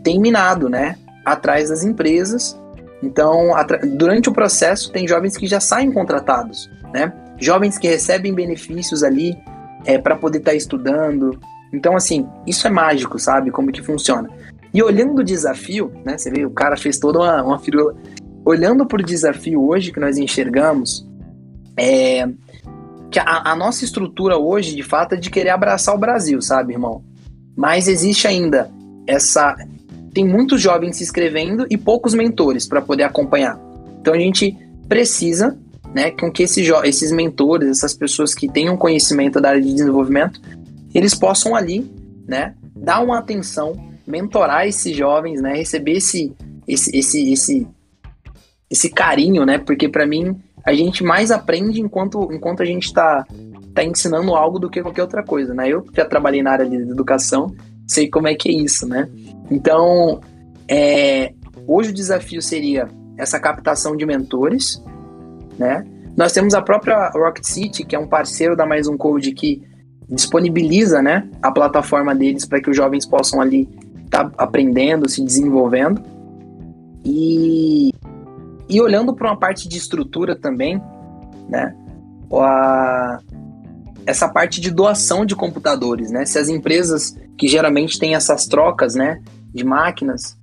[0.04, 0.96] tem minado, né,
[1.26, 2.60] atrás das empresas.
[3.02, 3.52] Então,
[3.96, 7.14] durante o processo, tem jovens que já saem contratados, né?
[7.38, 9.38] Jovens que recebem benefícios ali
[9.86, 11.40] é, para poder estar tá estudando.
[11.72, 13.52] Então, assim, isso é mágico, sabe?
[13.52, 14.28] Como que funciona.
[14.74, 16.18] E olhando o desafio, né?
[16.18, 17.96] Você vê, o cara fez toda uma, uma firula.
[18.44, 21.08] Olhando para o desafio hoje que nós enxergamos,
[21.78, 22.28] é
[23.12, 26.74] que a, a, nossa estrutura hoje, de fato, é de querer abraçar o Brasil, sabe,
[26.74, 27.04] irmão?
[27.56, 28.70] Mas existe ainda
[29.06, 29.56] essa.
[30.14, 33.60] Tem muitos jovens se inscrevendo e poucos mentores para poder acompanhar.
[34.00, 35.58] Então a gente precisa
[35.94, 40.42] né, com que esses, esses mentores, essas pessoas que tenham conhecimento da área de desenvolvimento,
[40.94, 41.90] eles possam ali,
[42.28, 46.34] né, dar uma atenção, mentorar esses jovens, né, receber esse,
[46.68, 47.68] esse, esse, esse,
[48.70, 50.36] esse carinho, né, porque para mim
[50.68, 53.26] a gente mais aprende enquanto, enquanto a gente está
[53.74, 55.70] tá ensinando algo do que qualquer outra coisa, né?
[55.70, 57.56] Eu já trabalhei na área de educação,
[57.88, 59.08] sei como é que é isso, né?
[59.50, 60.20] Então,
[60.68, 61.32] é,
[61.66, 64.84] hoje o desafio seria essa captação de mentores,
[65.58, 65.86] né?
[66.18, 69.64] Nós temos a própria Rocket City, que é um parceiro da Mais Um Code que
[70.10, 73.70] disponibiliza, né, a plataforma deles para que os jovens possam ali
[74.04, 76.02] estar tá aprendendo, se desenvolvendo.
[77.06, 77.94] E,
[78.70, 80.82] e olhando para uma parte de estrutura também,
[81.50, 81.76] né,
[82.34, 83.20] a,
[84.06, 86.26] essa parte de doação de computadores, né?
[86.26, 89.22] Se as empresas que geralmente têm essas trocas, né,
[89.54, 90.38] de máquinas,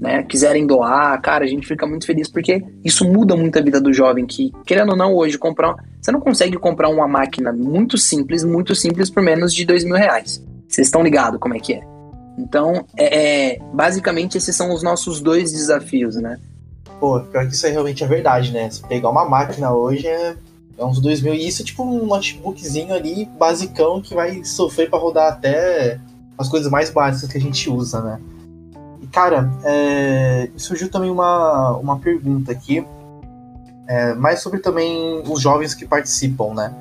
[0.00, 3.78] né, quiserem doar, cara, a gente fica muito feliz porque isso muda muito a vida
[3.78, 5.74] do jovem que, querendo ou não, hoje comprar.
[6.00, 9.96] Você não consegue comprar uma máquina muito simples, muito simples por menos de dois mil
[9.96, 10.42] reais.
[10.66, 11.82] Vocês estão ligados como é que é?
[12.38, 16.38] Então, é, é, basicamente, esses são os nossos dois desafios, né?
[17.00, 18.70] Pô, pior que isso aí realmente é verdade, né?
[18.70, 20.36] Se pegar uma máquina hoje é,
[20.78, 21.34] é uns dois mil.
[21.34, 25.98] E isso é tipo um notebookzinho ali, basicão, que vai sofrer para rodar até
[26.36, 28.20] as coisas mais básicas que a gente usa, né?
[29.10, 32.86] cara, é, surgiu também uma, uma pergunta aqui,
[33.86, 36.74] é, mais sobre também os jovens que participam, né?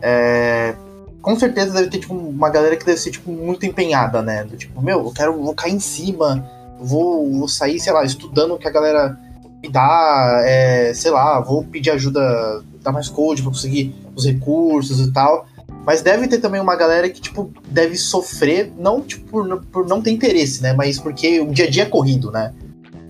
[0.00, 0.74] É,
[1.20, 4.44] com certeza deve ter tipo, uma galera que deve ser tipo, muito empenhada, né?
[4.44, 6.48] Do tipo, meu, eu quero vou cair em cima,
[6.80, 9.18] vou, vou sair, sei lá, estudando o que a galera
[9.62, 15.00] me dá, é, sei lá, vou pedir ajuda, dar mais code pra conseguir os recursos
[15.00, 15.46] e tal.
[15.84, 20.02] Mas deve ter também uma galera que, tipo, deve sofrer, não tipo, por, por não
[20.02, 20.72] ter interesse, né?
[20.72, 22.52] Mas porque o dia a dia é corrido, né?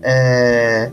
[0.01, 0.89] É...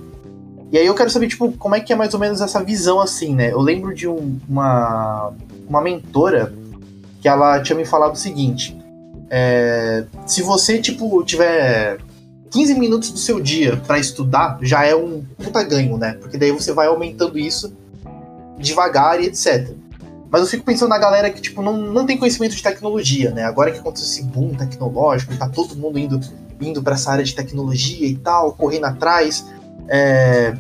[0.73, 3.01] E aí eu quero saber, tipo, como é que é mais ou menos essa visão,
[3.01, 3.53] assim, né?
[3.53, 5.33] Eu lembro de um, uma,
[5.69, 6.53] uma mentora
[7.21, 8.77] que ela tinha me falado o seguinte.
[9.31, 11.99] É, se você, tipo, tiver
[12.51, 16.17] 15 minutos do seu dia para estudar, já é um puta ganho, né?
[16.21, 17.75] Porque daí você vai aumentando isso
[18.59, 19.71] devagar e etc.
[20.31, 23.45] Mas eu fico pensando na galera que, tipo, não, não tem conhecimento de tecnologia, né?
[23.45, 26.21] Agora que aconteceu esse boom tecnológico, tá todo mundo indo,
[26.61, 29.47] indo para essa área de tecnologia e tal, correndo atrás.
[29.89, 30.55] É...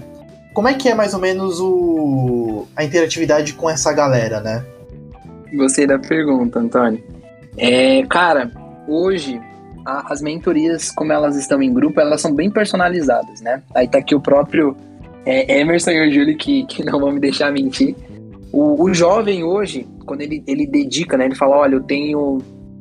[0.55, 2.67] Como é que é mais ou menos o...
[2.77, 4.65] a interatividade com essa galera, né?
[5.53, 7.03] Gostei da pergunta, Antônio.
[7.57, 8.51] É, cara,
[8.87, 9.41] hoje
[9.87, 13.63] a, as mentorias, como elas estão em grupo, elas são bem personalizadas, né?
[13.73, 14.77] Aí tá aqui o próprio
[15.25, 17.95] é, Emerson e o Júlio que, que não vão me deixar mentir.
[18.53, 21.27] O, o jovem hoje, quando ele, ele dedica, né?
[21.27, 22.39] Ele fala, olha, eu tenho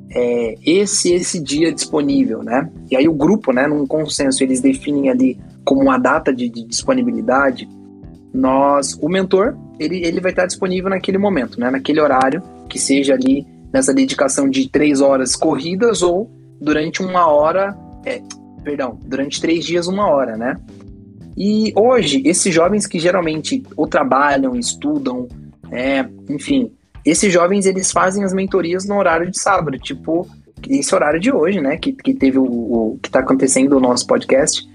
[0.09, 2.67] é, esse esse dia disponível, né?
[2.89, 6.65] E aí o grupo, né, num consenso, eles definem ali como uma data de, de
[6.65, 7.69] disponibilidade.
[8.33, 11.69] Nós, o mentor, ele, ele vai estar disponível naquele momento, né?
[11.69, 16.29] Naquele horário, que seja ali nessa dedicação de três horas corridas ou
[16.59, 18.21] durante uma hora, é,
[18.63, 20.59] perdão, durante três dias, uma hora, né?
[21.37, 25.27] E hoje, esses jovens que geralmente ou trabalham, estudam,
[25.71, 26.71] é, enfim,
[27.03, 30.27] esses jovens eles fazem as mentorias no horário de sábado, tipo
[30.67, 31.77] esse horário de hoje, né?
[31.77, 34.67] Que, que teve o, o que está acontecendo o nosso podcast.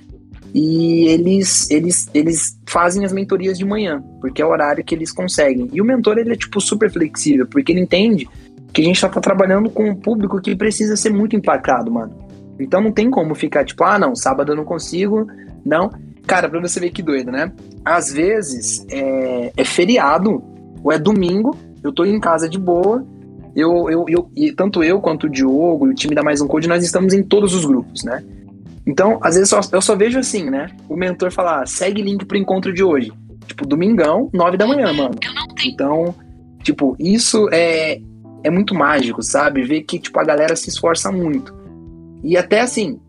[0.53, 5.13] E eles, eles, eles fazem as mentorias de manhã, porque é o horário que eles
[5.13, 5.69] conseguem.
[5.73, 8.29] E o mentor ele é tipo super flexível, porque ele entende
[8.73, 12.15] que a gente tá, tá trabalhando com um público que precisa ser muito emplacado, mano.
[12.59, 15.27] Então não tem como ficar tipo, ah, não, sábado eu não consigo,
[15.65, 15.91] não.
[16.27, 17.53] Cara, pra você ver que doido, né?
[17.85, 20.43] Às vezes é, é feriado
[20.83, 23.05] ou é domingo, eu tô em casa de boa,
[23.57, 26.47] eu, eu, eu, e tanto eu quanto o Diogo e o time da Mais Um
[26.47, 28.23] Code, nós estamos em todos os grupos, né?
[28.87, 30.69] Então, às vezes eu só, eu só vejo assim, né?
[30.89, 33.13] O mentor falar, segue link pro encontro de hoje.
[33.47, 35.15] Tipo, domingão, nove da manhã, mano.
[35.65, 36.15] Então,
[36.63, 38.01] tipo, isso é,
[38.43, 39.63] é muito mágico, sabe?
[39.63, 41.55] Ver que, tipo, a galera se esforça muito.
[42.23, 43.01] E até assim,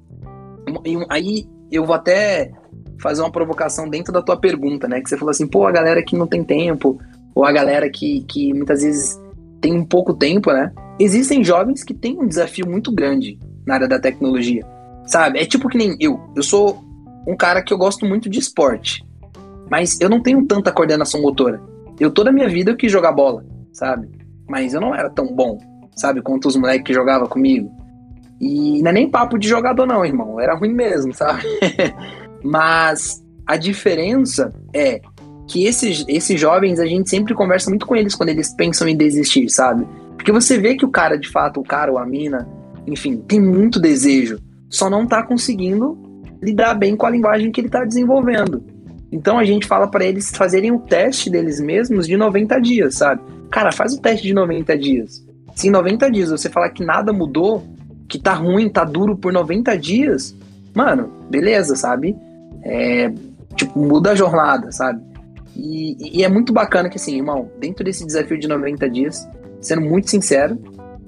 [1.09, 2.51] aí eu vou até
[2.99, 5.01] fazer uma provocação dentro da tua pergunta, né?
[5.01, 6.99] Que você falou assim, pô, a galera que não tem tempo,
[7.33, 9.19] ou a galera que, que muitas vezes
[9.59, 10.71] tem um pouco tempo, né?
[10.99, 14.65] Existem jovens que têm um desafio muito grande na área da tecnologia,
[15.05, 15.39] sabe?
[15.39, 16.19] É tipo que nem eu.
[16.35, 16.83] Eu sou
[17.27, 19.03] um cara que eu gosto muito de esporte,
[19.69, 21.61] mas eu não tenho tanta coordenação motora.
[21.99, 24.09] Eu toda a minha vida eu quis jogar bola, sabe?
[24.51, 25.57] Mas eu não era tão bom,
[25.95, 26.21] sabe?
[26.21, 27.71] Quanto os moleques que jogavam comigo.
[28.39, 30.39] E não é nem papo de jogador, não, irmão.
[30.41, 31.43] Era ruim mesmo, sabe?
[32.43, 34.99] mas a diferença é
[35.47, 38.97] que esses, esses jovens, a gente sempre conversa muito com eles quando eles pensam em
[38.97, 39.87] desistir, sabe?
[40.17, 42.47] Porque você vê que o cara, de fato, o cara ou a mina,
[42.85, 44.37] enfim, tem muito desejo,
[44.69, 45.97] só não tá conseguindo
[46.41, 48.63] lidar bem com a linguagem que ele tá desenvolvendo.
[49.11, 53.21] Então a gente fala para eles fazerem o teste deles mesmos de 90 dias, sabe?
[53.49, 55.25] Cara, faz o teste de 90 dias.
[55.55, 57.63] Se em 90 dias você falar que nada mudou,
[58.07, 60.35] que tá ruim, tá duro por 90 dias,
[60.73, 62.15] mano, beleza, sabe?
[62.63, 63.11] É,
[63.55, 65.01] tipo, muda a jornada, sabe?
[65.55, 69.27] E, e, é muito bacana que, assim, irmão, dentro desse desafio de 90 dias,
[69.59, 70.57] sendo muito sincero,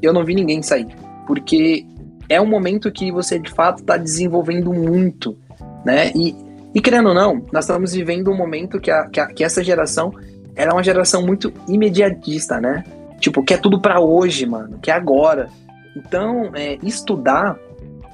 [0.01, 0.87] eu não vi ninguém sair.
[1.25, 1.85] Porque
[2.27, 5.37] é um momento que você, de fato, tá desenvolvendo muito,
[5.85, 6.11] né?
[6.13, 6.35] E,
[6.73, 9.63] e querendo ou não, nós estamos vivendo um momento que, a, que, a, que essa
[9.63, 10.13] geração
[10.55, 12.83] era é uma geração muito imediatista, né?
[13.19, 15.49] Tipo, quer tudo para hoje, mano, que é agora.
[15.95, 17.57] Então, é, estudar,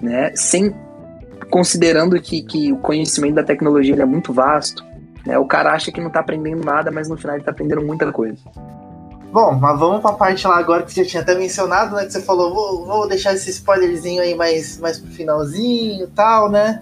[0.02, 0.74] né, sem
[1.50, 4.86] considerando que, que o conhecimento da tecnologia é muito vasto,
[5.26, 5.38] né?
[5.38, 8.12] O cara acha que não tá aprendendo nada, mas no final ele tá aprendendo muita
[8.12, 8.38] coisa.
[9.32, 12.06] Bom, mas vamos pra parte lá agora que você já tinha até mencionado, né?
[12.06, 16.50] Que você falou, vou, vou deixar esse spoilerzinho aí mais, mais pro finalzinho e tal,
[16.50, 16.82] né?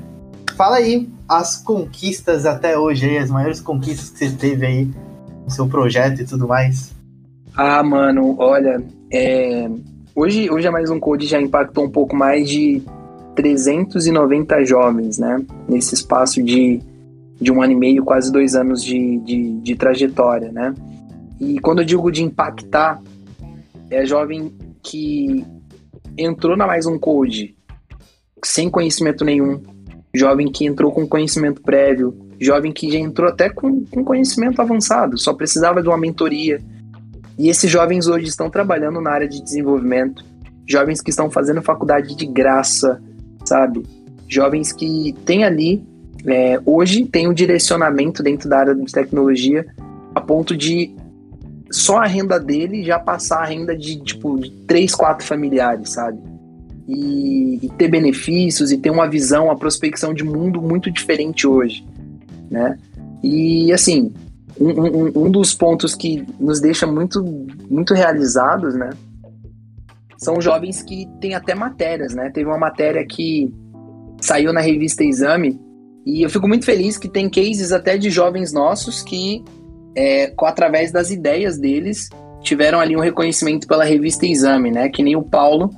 [0.58, 4.90] Fala aí as conquistas até hoje aí, as maiores conquistas que você teve aí
[5.46, 6.96] no seu projeto e tudo mais.
[7.56, 8.84] Ah, mano, olha,
[9.14, 9.70] é...
[10.16, 12.82] hoje, hoje é mais um code já impactou um pouco mais de
[13.36, 15.46] 390 jovens, né?
[15.70, 16.82] Nesse espaço de,
[17.40, 20.74] de um ano e meio, quase dois anos de, de, de trajetória, né?
[21.40, 23.00] E quando eu digo de impactar,
[23.92, 24.52] é jovem
[24.82, 25.46] que
[26.18, 27.56] entrou na mais um code
[28.44, 29.62] sem conhecimento nenhum,
[30.14, 35.18] jovem que entrou com conhecimento prévio, jovem que já entrou até com, com conhecimento avançado,
[35.18, 36.62] só precisava de uma mentoria.
[37.38, 40.24] E esses jovens hoje estão trabalhando na área de desenvolvimento,
[40.68, 43.02] jovens que estão fazendo faculdade de graça,
[43.46, 43.84] sabe?
[44.28, 45.86] Jovens que têm ali,
[46.26, 49.66] é, hoje tem um direcionamento dentro da área de tecnologia
[50.16, 50.96] a ponto de
[51.70, 56.18] só a renda dele já passar a renda de, tipo, de três, quatro familiares, sabe?
[56.88, 61.86] E, e, ter benefícios e ter uma visão, uma prospecção de mundo muito diferente hoje,
[62.50, 62.78] né?
[63.22, 64.14] E assim,
[64.60, 67.22] um, um, um dos pontos que nos deixa muito,
[67.70, 68.92] muito realizados, né?
[70.18, 72.30] São jovens que têm até matérias, né?
[72.30, 73.54] Teve uma matéria que
[74.22, 75.60] saiu na revista Exame
[76.06, 79.44] e eu fico muito feliz que tem cases até de jovens nossos que,
[79.94, 82.10] é, através das ideias deles,
[82.42, 84.88] tiveram ali um reconhecimento pela revista Exame, né?
[84.88, 85.70] Que nem o Paulo,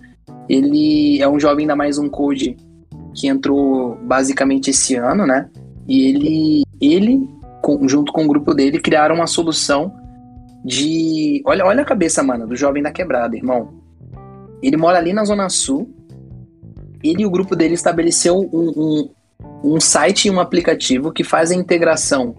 [0.50, 2.58] ele é um jovem da Mais Um Code
[3.14, 5.48] que entrou basicamente esse ano, né?
[5.88, 7.30] E ele, ele
[7.62, 9.94] com, junto com o grupo dele, criaram uma solução
[10.66, 11.42] de.
[11.46, 13.76] Olha, olha a cabeça, mano, do jovem da quebrada, irmão.
[14.62, 15.94] Ele mora ali na Zona Sul.
[17.04, 19.10] Ele e o grupo dele estabeleceu um, um,
[19.76, 22.36] um site e um aplicativo que faz a integração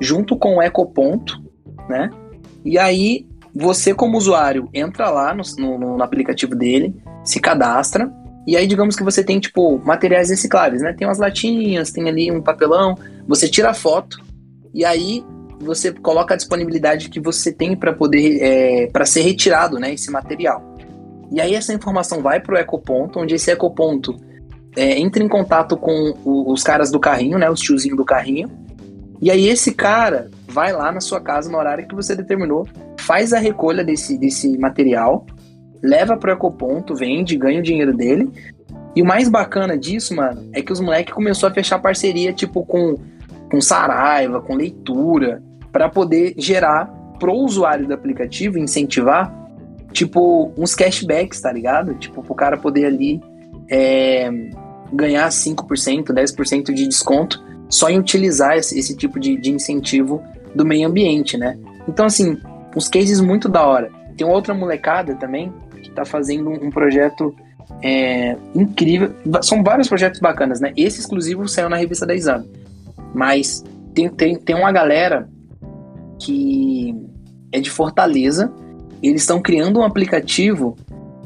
[0.00, 1.40] junto com o Ecoponto,
[1.88, 2.10] né?
[2.64, 6.94] E aí você, como usuário, entra lá no, no, no, aplicativo dele,
[7.24, 8.12] se cadastra,
[8.46, 10.92] e aí digamos que você tem, tipo, materiais recicláveis, né?
[10.92, 12.96] Tem umas latinhas, tem ali um papelão,
[13.26, 14.18] você tira a foto,
[14.72, 15.24] e aí
[15.60, 20.10] você coloca a disponibilidade que você tem para poder é, para ser retirado, né, esse
[20.10, 20.62] material.
[21.30, 24.16] E aí essa informação vai para o ecoponto, onde esse ecoponto
[24.76, 28.48] é, entra em contato com o, os caras do carrinho, né, os tiozinhos do carrinho.
[29.20, 32.66] E aí esse cara vai lá na sua casa no horário que você determinou,
[33.10, 35.26] faz a recolha desse, desse material,
[35.82, 38.30] leva pro ecoponto, vende, ganha o dinheiro dele.
[38.94, 42.64] E o mais bacana disso, mano, é que os moleques começou a fechar parceria, tipo,
[42.64, 42.96] com
[43.50, 45.42] com Saraiva, com leitura,
[45.72, 46.86] para poder gerar
[47.18, 49.34] pro usuário do aplicativo, incentivar,
[49.92, 51.96] tipo, uns cashbacks, tá ligado?
[51.96, 53.20] Tipo, pro cara poder ali
[53.68, 54.30] é,
[54.92, 60.22] ganhar 5%, 10% de desconto só em utilizar esse, esse tipo de, de, incentivo
[60.54, 61.58] do meio ambiente, né?
[61.88, 62.38] Então, assim,
[62.76, 63.90] uns cases muito da hora.
[64.16, 65.52] Tem outra molecada também
[65.82, 67.34] que tá fazendo um projeto
[67.82, 69.14] é, incrível.
[69.42, 70.72] São vários projetos bacanas, né?
[70.76, 72.48] Esse exclusivo saiu na revista da Exame.
[73.14, 73.64] Mas
[73.94, 75.28] tem, tem, tem uma galera
[76.18, 76.94] que
[77.52, 78.52] é de Fortaleza,
[79.02, 80.76] eles estão criando um aplicativo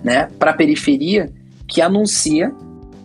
[0.03, 1.31] né, para periferia
[1.67, 2.53] que anuncia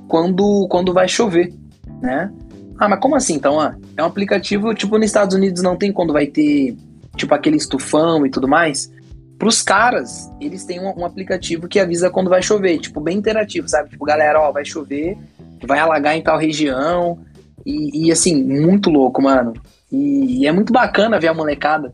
[0.08, 1.54] quando, quando vai chover,
[2.02, 2.32] né?
[2.78, 3.60] Ah, mas como assim então?
[3.60, 6.78] Ah, é um aplicativo, tipo, nos Estados Unidos não tem quando vai ter,
[7.20, 8.92] tipo, aquele estufão e tudo mais.
[9.38, 13.18] Para os caras, eles têm um, um, aplicativo que avisa quando vai chover, tipo, bem
[13.18, 13.90] interativo, sabe?
[13.90, 15.18] Tipo, galera, ó, vai chover,
[15.66, 17.20] vai alagar em tal região,
[17.66, 19.54] e, e, assim, muito louco, mano.
[19.92, 21.94] E, e, é muito bacana ver a molecada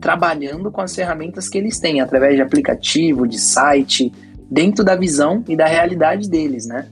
[0.00, 4.12] trabalhando com as ferramentas que eles têm, através de aplicativo, de site,
[4.50, 6.88] dentro da visão e da realidade deles, né?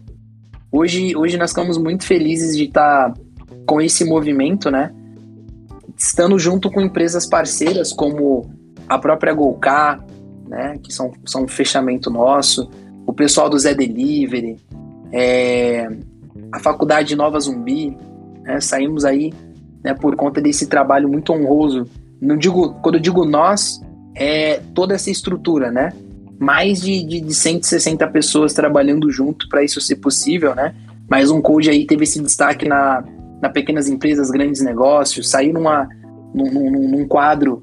[0.70, 3.20] Hoje, hoje nós ficamos muito felizes de estar tá
[3.66, 4.92] com esse movimento, né?
[6.04, 8.50] Estando junto com empresas parceiras como
[8.86, 10.04] a própria Golcar,
[10.46, 10.78] né?
[10.82, 12.68] Que são, são um fechamento nosso,
[13.06, 14.58] o pessoal do Zé Delivery,
[15.10, 15.88] é,
[16.52, 17.96] a Faculdade Nova Zumbi,
[18.42, 18.60] né?
[18.60, 19.32] Saímos aí
[19.82, 21.86] né, por conta desse trabalho muito honroso.
[22.20, 23.80] Não digo, quando eu digo nós,
[24.14, 25.90] é toda essa estrutura, né?
[26.38, 30.74] Mais de, de, de 160 pessoas trabalhando junto para isso ser possível, né?
[31.08, 33.02] Mas um code aí teve esse destaque na,
[33.40, 35.88] na pequenas empresas, grandes negócios, saiu numa,
[36.34, 37.62] num, num, num quadro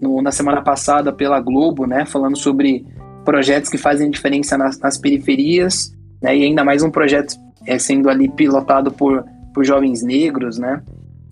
[0.00, 2.04] no, na semana passada pela Globo, né?
[2.06, 2.86] Falando sobre
[3.24, 6.36] projetos que fazem diferença nas, nas periferias, né?
[6.36, 7.34] E ainda mais um projeto
[7.66, 10.82] é, sendo ali pilotado por por jovens negros, né?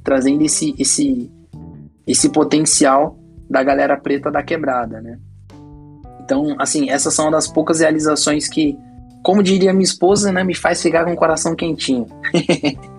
[0.03, 1.31] Trazendo esse, esse,
[2.07, 3.19] esse potencial
[3.49, 5.19] da galera preta da quebrada, né?
[6.21, 8.79] Então, assim, essas são uma das poucas realizações que,
[9.23, 12.07] como diria minha esposa, né, me faz ficar com o coração quentinho.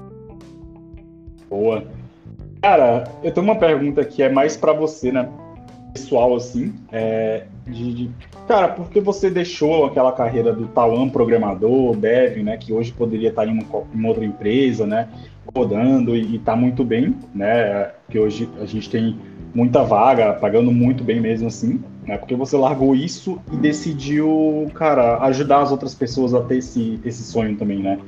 [1.50, 1.84] Boa.
[2.62, 5.30] Cara, eu tenho uma pergunta que é mais para você, né?
[5.94, 8.12] Pessoal, assim, é, de, de,
[8.48, 13.30] cara, por que você deixou aquela carreira do Tauan programador, dev, né, que hoje poderia
[13.30, 13.60] estar em
[13.94, 15.08] uma, outra empresa, né,
[15.56, 19.18] rodando e, está muito bem, né, que hoje a gente tem
[19.54, 25.18] muita vaga, pagando muito bem mesmo assim, né, porque você largou isso e decidiu, cara,
[25.26, 28.00] ajudar as outras pessoas a ter esse, esse sonho também, né?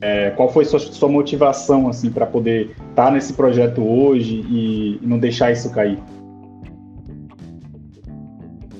[0.00, 4.98] É, qual foi sua, sua motivação assim para poder estar tá nesse projeto hoje e,
[5.02, 5.98] não deixar isso cair?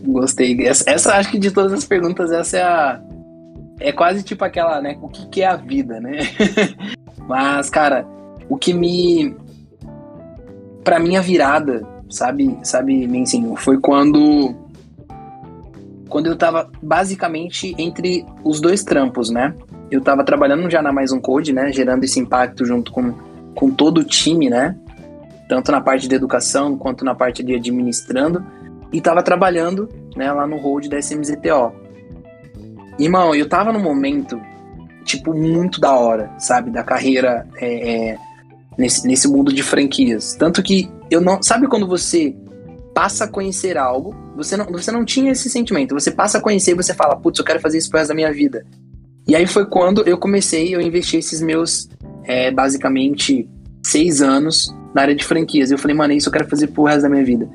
[0.03, 0.67] Gostei.
[0.67, 3.03] Essa, essa, acho que de todas as perguntas, essa é a.
[3.79, 4.99] É quase tipo aquela, né?
[5.03, 6.21] O que, que é a vida, né?
[7.29, 8.07] Mas, cara,
[8.49, 9.37] o que me.
[10.83, 14.55] Pra minha virada, sabe, sabe, me ensinou, foi quando.
[16.09, 19.55] Quando eu tava basicamente entre os dois trampos, né?
[19.91, 21.73] Eu tava trabalhando já na Mais Um Code, né?
[21.73, 23.13] Gerando esse impacto junto com,
[23.55, 24.77] com todo o time, né?
[25.49, 28.45] Tanto na parte de educação quanto na parte de administrando
[28.93, 31.73] e tava trabalhando né, lá no hold da SMZTO.
[32.99, 34.41] Irmão, eu tava num momento,
[35.05, 36.71] tipo, muito da hora, sabe?
[36.71, 38.19] Da carreira é, é,
[38.77, 40.35] nesse, nesse mundo de franquias.
[40.35, 41.43] Tanto que eu não.
[41.43, 42.37] Sabe quando você
[42.95, 46.73] passa a conhecer algo, você não, você não tinha esse sentimento, você passa a conhecer
[46.73, 48.67] e você fala, putz, eu quero fazer isso pro resto da minha vida.
[49.31, 51.89] E aí foi quando eu comecei, eu investi esses meus,
[52.25, 53.49] é, basicamente,
[53.81, 55.71] seis anos na área de franquias.
[55.71, 57.49] Eu falei, mano, é isso eu quero fazer pro resto da minha vida.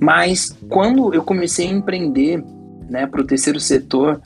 [0.00, 2.42] Mas quando eu comecei a empreender,
[2.90, 4.20] né, pro terceiro setor,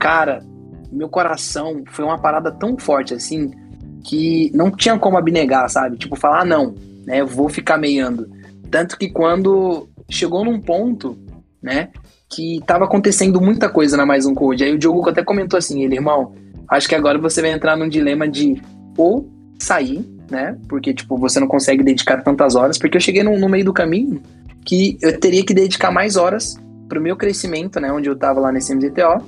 [0.00, 0.42] cara,
[0.90, 3.52] meu coração foi uma parada tão forte assim
[4.02, 5.96] que não tinha como abnegar, sabe?
[5.96, 6.74] Tipo, falar, ah, não,
[7.06, 8.28] né, eu vou ficar meiando.
[8.68, 11.16] Tanto que quando chegou num ponto,
[11.62, 11.90] né,
[12.28, 15.84] que tava acontecendo muita coisa na Mais Um Code, aí o Diogo até comentou assim,
[15.84, 16.32] ele, irmão,
[16.68, 18.60] acho que agora você vai entrar num dilema de
[18.96, 23.38] ou sair, né, porque, tipo, você não consegue dedicar tantas horas, porque eu cheguei no,
[23.38, 24.20] no meio do caminho
[24.64, 26.56] que eu teria que dedicar mais horas
[26.88, 29.24] pro meu crescimento, né, onde eu tava lá nesse MZTO,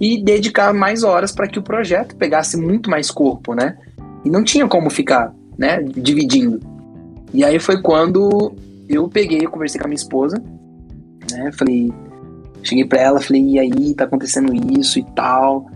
[0.00, 3.76] e dedicar mais horas para que o projeto pegasse muito mais corpo, né?
[4.24, 6.58] E não tinha como ficar, né, dividindo.
[7.32, 8.52] E aí foi quando
[8.88, 10.42] eu peguei, eu conversei com a minha esposa,
[11.30, 11.52] né?
[11.52, 11.92] Falei,
[12.62, 15.66] cheguei para ela, falei, e aí, tá acontecendo isso e tal.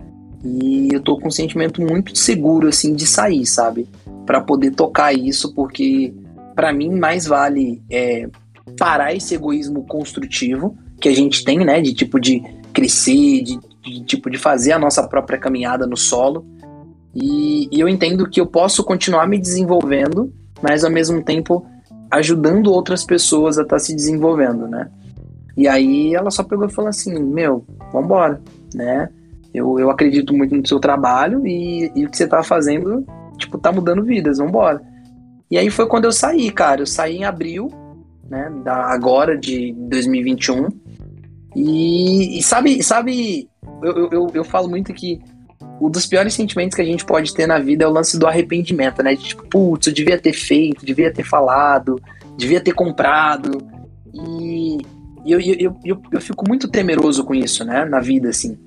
[0.43, 3.87] E eu tô com um sentimento muito seguro, assim, de sair, sabe?
[4.27, 6.13] para poder tocar isso, porque
[6.53, 8.29] para mim mais vale é,
[8.77, 11.81] parar esse egoísmo construtivo que a gente tem, né?
[11.81, 16.45] De tipo de crescer, de, de tipo de fazer a nossa própria caminhada no solo.
[17.15, 20.31] E, e eu entendo que eu posso continuar me desenvolvendo,
[20.61, 21.65] mas ao mesmo tempo
[22.11, 24.89] ajudando outras pessoas a estar tá se desenvolvendo, né?
[25.57, 28.39] E aí ela só pegou e falou assim, meu, vambora,
[28.75, 29.09] né?
[29.51, 33.03] Eu, eu acredito muito no seu trabalho e, e o que você tá fazendo,
[33.37, 34.81] tipo, tá mudando vidas, vambora.
[35.49, 36.81] E aí foi quando eu saí, cara.
[36.81, 37.71] Eu saí em abril,
[38.29, 38.51] né?
[38.63, 40.67] Da, agora de 2021.
[41.55, 43.49] E, e sabe, sabe,
[43.81, 45.19] eu, eu, eu falo muito que
[45.81, 48.27] um dos piores sentimentos que a gente pode ter na vida é o lance do
[48.27, 49.15] arrependimento, né?
[49.15, 51.99] De tipo, putz, eu devia ter feito, devia ter falado,
[52.37, 53.57] devia ter comprado.
[54.13, 54.77] E
[55.31, 57.85] eu, eu, eu, eu, fico muito temeroso com isso, né?
[57.85, 58.57] Na vida, assim.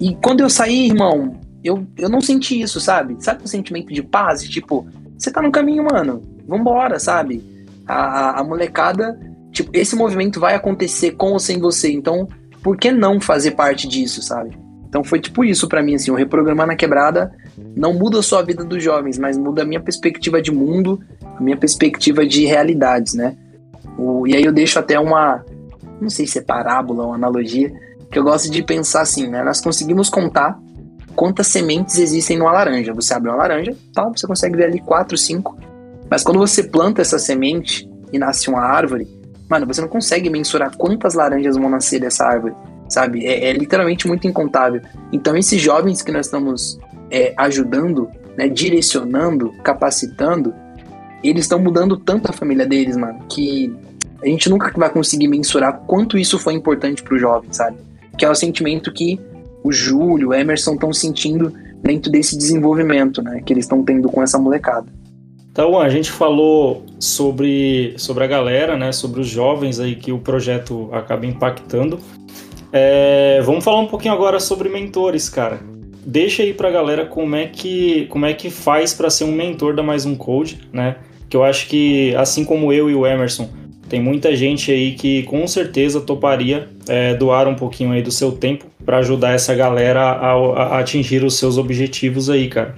[0.00, 3.16] E quando eu saí, irmão, eu, eu não senti isso, sabe?
[3.20, 4.42] Sabe o sentimento de paz?
[4.42, 4.86] Tipo,
[5.16, 6.22] você tá no caminho, mano.
[6.46, 7.42] Vambora, sabe?
[7.86, 9.18] A, a molecada,
[9.52, 11.92] tipo, esse movimento vai acontecer com ou sem você.
[11.92, 12.28] Então,
[12.62, 14.56] por que não fazer parte disso, sabe?
[14.94, 17.32] Então foi tipo isso para mim, assim, o Reprogramar na Quebrada
[17.76, 21.00] não muda só a vida dos jovens, mas muda a minha perspectiva de mundo,
[21.36, 23.36] a minha perspectiva de realidades, né?
[23.98, 25.44] O, e aí eu deixo até uma,
[26.00, 27.72] não sei se é parábola ou analogia,
[28.10, 29.42] que eu gosto de pensar assim, né?
[29.42, 30.58] Nós conseguimos contar
[31.14, 32.92] quantas sementes existem numa laranja.
[32.92, 35.56] Você abre uma laranja, tal, você consegue ver ali quatro, cinco.
[36.10, 39.08] Mas quando você planta essa semente e nasce uma árvore,
[39.48, 42.54] mano, você não consegue mensurar quantas laranjas vão nascer dessa árvore
[42.88, 43.26] sabe?
[43.26, 44.80] É, é, literalmente muito incontável.
[45.12, 46.78] Então, esses jovens que nós estamos
[47.10, 50.54] é, ajudando, né, direcionando, capacitando,
[51.28, 53.72] eles estão mudando tanto a família deles, mano, que
[54.22, 57.76] a gente nunca vai conseguir mensurar quanto isso foi importante pro jovem, sabe?
[58.18, 59.20] Que é o sentimento que
[59.62, 61.52] o Júlio, o Emerson estão sentindo
[61.82, 64.86] dentro desse desenvolvimento, né, que eles estão tendo com essa molecada.
[65.50, 70.18] Então, a gente falou sobre, sobre a galera, né, sobre os jovens aí que o
[70.18, 71.98] projeto acaba impactando.
[72.72, 75.60] É, vamos falar um pouquinho agora sobre mentores, cara.
[76.04, 79.74] Deixa aí pra galera como é que, como é que faz para ser um mentor
[79.74, 80.96] da Mais Um Code, né?
[81.34, 83.50] Que eu acho que, assim como eu e o Emerson,
[83.88, 88.30] tem muita gente aí que com certeza toparia é, doar um pouquinho aí do seu
[88.30, 92.76] tempo para ajudar essa galera a, a, atingir os seus objetivos aí, cara.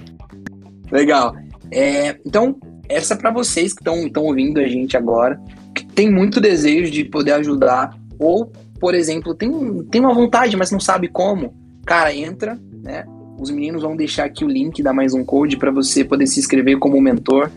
[0.91, 1.35] Legal.
[1.69, 2.55] É, então,
[2.89, 5.39] essa é para vocês que estão ouvindo a gente agora,
[5.75, 9.51] que tem muito desejo de poder ajudar ou por exemplo, tem,
[9.91, 11.53] tem uma vontade, mas não sabe como,
[11.85, 13.05] cara, entra, né?
[13.39, 16.39] Os meninos vão deixar aqui o link da mais um code para você poder se
[16.39, 17.51] inscrever como mentor.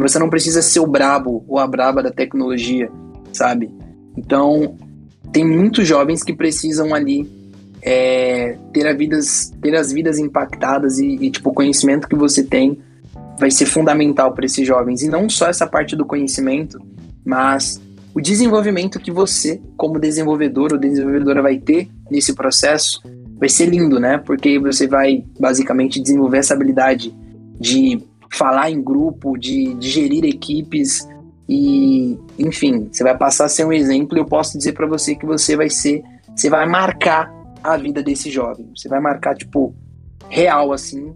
[0.00, 2.90] Você não precisa ser o brabo ou a braba da tecnologia,
[3.32, 3.70] sabe?
[4.16, 4.76] Então,
[5.32, 7.30] tem muitos jovens que precisam ali
[7.80, 12.42] é, ter, a vidas, ter as vidas impactadas e, e, tipo, o conhecimento que você
[12.42, 12.78] tem
[13.38, 15.02] vai ser fundamental para esses jovens.
[15.02, 16.78] E não só essa parte do conhecimento,
[17.24, 17.80] mas
[18.14, 23.00] o desenvolvimento que você, como desenvolvedor ou desenvolvedora, vai ter nesse processo
[23.42, 24.18] vai ser lindo, né?
[24.18, 27.12] Porque você vai basicamente desenvolver essa habilidade
[27.58, 28.00] de
[28.32, 31.08] falar em grupo, de, de gerir equipes
[31.48, 34.16] e, enfim, você vai passar a ser um exemplo.
[34.16, 36.02] E eu posso dizer para você que você vai ser,
[36.34, 38.70] você vai marcar a vida desse jovem.
[38.74, 39.74] Você vai marcar tipo
[40.28, 41.14] real assim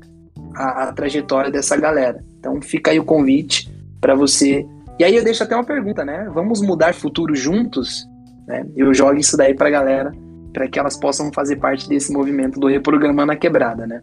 [0.55, 2.23] a, a trajetória dessa galera.
[2.39, 4.67] Então fica aí o convite para você
[4.99, 6.29] e aí eu deixo até uma pergunta, né?
[6.33, 8.07] Vamos mudar futuro juntos?
[8.47, 8.67] Né?
[8.75, 10.12] Eu jogo isso daí pra galera,
[10.53, 14.03] para que elas possam fazer parte desse movimento do Reprogramando a Quebrada, né?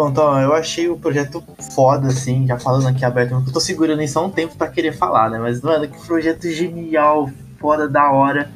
[0.00, 1.44] Bom, então, eu achei o projeto
[1.74, 4.94] foda, assim, já falando aqui aberto, eu tô segurando isso há um tempo pra querer
[4.94, 5.38] falar, né?
[5.38, 7.28] Mas, mano, que projeto genial,
[7.58, 8.50] foda, da hora.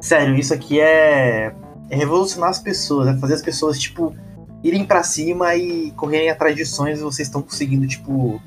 [0.00, 1.52] Sério, isso aqui é,
[1.90, 4.14] é revolucionar as pessoas, é fazer as pessoas, tipo,
[4.62, 8.40] irem para cima e correrem atrás de sonhos e vocês estão conseguindo, tipo,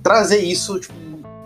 [0.00, 0.94] trazer isso, tipo,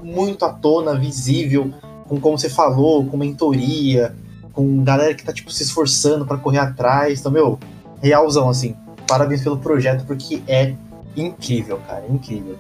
[0.03, 1.73] muito à tona, visível,
[2.07, 4.15] com como você falou, com mentoria,
[4.53, 7.21] com galera que tá, tipo, se esforçando para correr atrás.
[7.21, 7.59] Então, meu,
[8.03, 8.77] realzão, assim.
[9.07, 10.75] Parabéns pelo projeto, porque é
[11.17, 12.57] incrível, cara, incrível.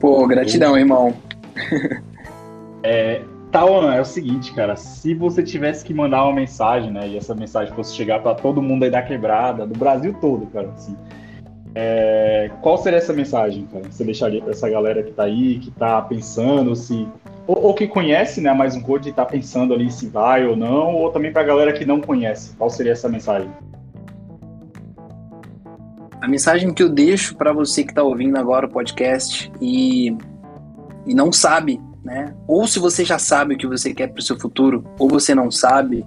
[0.00, 1.14] Pô, gratidão, irmão.
[2.84, 3.22] É,
[3.52, 7.32] Tauan, é o seguinte, cara, se você tivesse que mandar uma mensagem, né, e essa
[7.32, 10.96] mensagem fosse chegar para todo mundo aí da quebrada, do Brasil todo, cara, assim,
[11.74, 13.84] é, qual seria essa mensagem, cara?
[13.90, 17.08] Você deixaria para essa galera que tá aí, que tá pensando se
[17.46, 20.56] ou, ou que conhece, né, mais um code e tá pensando ali se vai ou
[20.56, 23.50] não, ou também para a galera que não conhece, qual seria essa mensagem?
[26.20, 30.16] A mensagem que eu deixo para você que está ouvindo agora o podcast e,
[31.04, 32.32] e não sabe, né?
[32.46, 35.34] Ou se você já sabe o que você quer para o seu futuro, ou você
[35.34, 36.06] não sabe,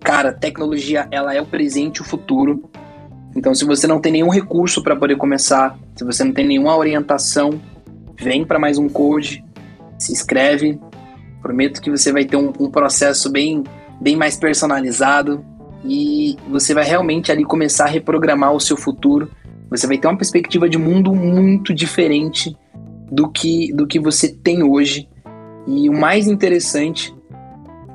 [0.00, 2.68] cara, tecnologia ela é o presente e o futuro.
[3.36, 6.76] Então, se você não tem nenhum recurso para poder começar, se você não tem nenhuma
[6.76, 7.60] orientação,
[8.20, 9.44] vem para mais um code,
[10.02, 10.78] se inscreve.
[11.40, 13.64] Prometo que você vai ter um, um processo bem,
[14.00, 15.44] bem mais personalizado,
[15.84, 19.30] e você vai realmente ali começar a reprogramar o seu futuro.
[19.70, 22.56] Você vai ter uma perspectiva de mundo muito diferente
[23.10, 25.08] do que, do que você tem hoje.
[25.66, 27.14] E o mais interessante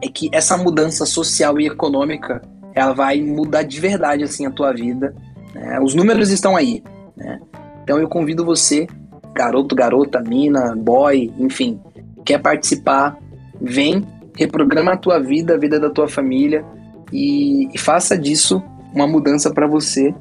[0.03, 2.41] é que essa mudança social e econômica
[2.73, 5.15] ela vai mudar de verdade assim a tua vida.
[5.53, 5.79] Né?
[5.81, 6.83] Os números estão aí.
[7.15, 7.39] Né?
[7.83, 8.87] Então eu convido você,
[9.33, 11.79] garoto, garota, mina, boy, enfim,
[12.27, 13.17] quer participar,
[13.59, 14.05] vem,
[14.35, 16.63] reprograma a tua vida, a vida da tua família
[17.11, 18.61] e, e faça disso
[18.93, 20.13] uma mudança para você.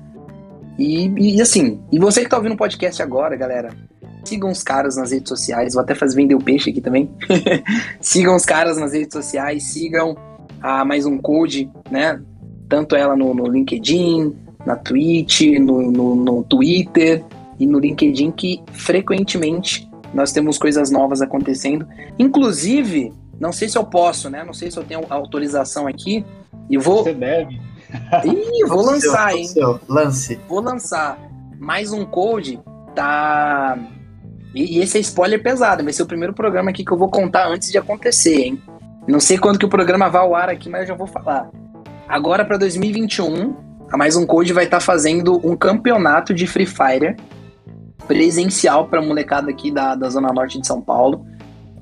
[0.78, 3.70] E, e, assim, e você que tá ouvindo o podcast agora, galera,
[4.24, 5.74] sigam os caras nas redes sociais.
[5.74, 7.10] Vou até fazer vender o peixe aqui também.
[8.00, 10.16] sigam os caras nas redes sociais, sigam
[10.62, 12.20] a mais um code, né?
[12.68, 14.32] Tanto ela no, no LinkedIn,
[14.64, 17.24] na Twitch, no, no, no Twitter
[17.58, 21.86] e no LinkedIn, que frequentemente nós temos coisas novas acontecendo.
[22.18, 24.42] Inclusive, não sei se eu posso, né?
[24.42, 26.24] Não sei se eu tenho autorização aqui,
[26.70, 27.04] e vou.
[27.04, 27.60] Você deve.
[28.24, 29.46] Ih, vou lançar, hein?
[29.86, 30.40] Lance.
[30.48, 31.18] Vou lançar
[31.58, 32.58] mais um code,
[32.94, 33.78] tá.
[34.54, 37.10] E, e, esse é spoiler pesado, vai ser o primeiro programa aqui que eu vou
[37.10, 38.62] contar antes de acontecer, hein?
[39.06, 41.50] Não sei quando que o programa vai ao ar aqui, mas eu já vou falar.
[42.08, 43.54] Agora para 2021,
[43.92, 47.16] a mais um code vai estar tá fazendo um campeonato de Free Fire
[48.06, 51.26] presencial para molecada aqui da, da zona norte de São Paulo.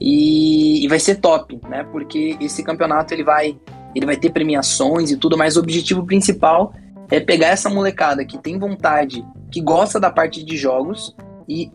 [0.00, 1.84] E, e, vai ser top, né?
[1.90, 3.56] Porque esse campeonato ele vai
[3.94, 6.74] ele vai ter premiações e tudo, mas o objetivo principal
[7.10, 11.14] é pegar essa molecada que tem vontade, que gosta da parte de jogos
[11.48, 11.70] e,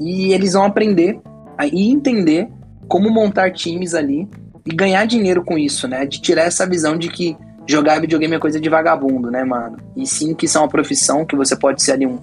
[0.00, 1.20] e eles vão aprender
[1.56, 2.48] a, e entender
[2.88, 4.28] como montar times ali
[4.66, 6.04] e ganhar dinheiro com isso, né?
[6.04, 9.76] De tirar essa visão de que jogar videogame é coisa de vagabundo, né, mano?
[9.96, 12.18] E sim que são uma profissão que você pode ser ali um,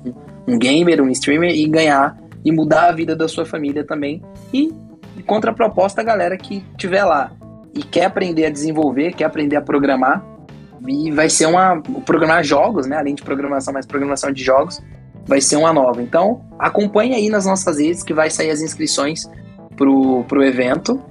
[0.49, 4.21] um gamer, um streamer e ganhar e mudar a vida da sua família também.
[4.53, 4.73] E
[5.25, 7.31] contraproposta a galera que tiver lá
[7.73, 10.25] e quer aprender a desenvolver, quer aprender a programar,
[10.87, 11.81] e vai ser uma.
[12.05, 12.97] Programar jogos, né?
[12.97, 14.81] Além de programação, mais programação de jogos,
[15.25, 16.01] vai ser uma nova.
[16.01, 19.29] Então, acompanhe aí nas nossas redes que vai sair as inscrições
[19.75, 21.01] pro, pro evento,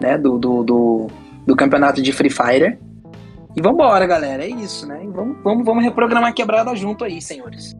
[0.00, 0.16] né?
[0.16, 1.06] Do, do, do,
[1.46, 2.78] do campeonato de Free Fire.
[3.54, 4.44] E vambora, galera.
[4.44, 5.04] É isso, né?
[5.04, 7.76] E vamos, vamos, vamos reprogramar quebrada junto aí, senhores.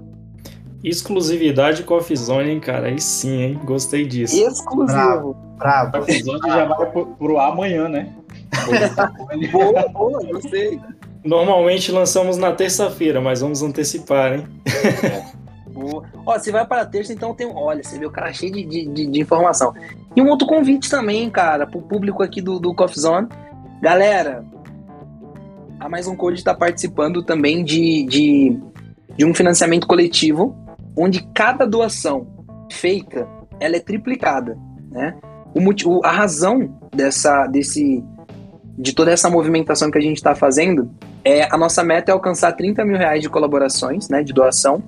[0.83, 2.89] Exclusividade Coffee Zone, cara.
[2.89, 3.61] Aí sim, hein?
[3.65, 4.37] Gostei disso.
[4.37, 5.37] Exclusivo.
[5.57, 5.99] Bravo.
[5.99, 8.13] Coffee Zone já vai pro, pro amanhã, né?
[9.53, 10.81] boa, boa, gostei.
[11.25, 14.47] Normalmente lançamos na terça-feira, mas vamos antecipar, hein?
[15.73, 16.05] Boa.
[16.27, 17.51] Ó, você vai para terça, então tem.
[17.55, 19.73] Olha, você vê o cara cheio de, de, de, informação.
[20.15, 23.29] E um outro convite também, cara, pro público aqui do, do Coffee Zone.
[23.81, 24.45] Galera,
[25.81, 28.61] a Mais Um Code está participando também de, de,
[29.17, 30.57] de um financiamento coletivo
[30.97, 32.27] onde cada doação
[32.71, 33.27] feita
[33.61, 34.59] ela é triplicada,
[34.91, 35.15] né?
[35.55, 38.03] O a razão dessa, desse,
[38.79, 40.91] de toda essa movimentação que a gente está fazendo
[41.25, 44.83] é a nossa meta é alcançar 30 mil reais de colaborações, né, de doação,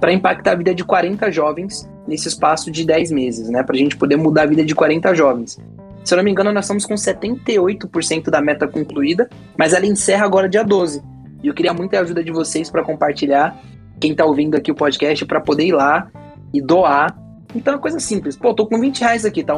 [0.00, 3.78] para impactar a vida de 40 jovens nesse espaço de 10 meses, né, para a
[3.78, 5.58] gente poder mudar a vida de 40 jovens.
[6.04, 10.24] Se eu não me engano, nós estamos com 78% da meta concluída, mas ela encerra
[10.24, 11.02] agora dia 12.
[11.42, 13.56] E eu queria muito a ajuda de vocês para compartilhar
[14.00, 16.08] quem tá ouvindo aqui o podcast para poder ir lá
[16.52, 17.16] e doar.
[17.54, 18.36] Então é coisa simples.
[18.36, 19.54] Pô, tô com 20 reais aqui, tá?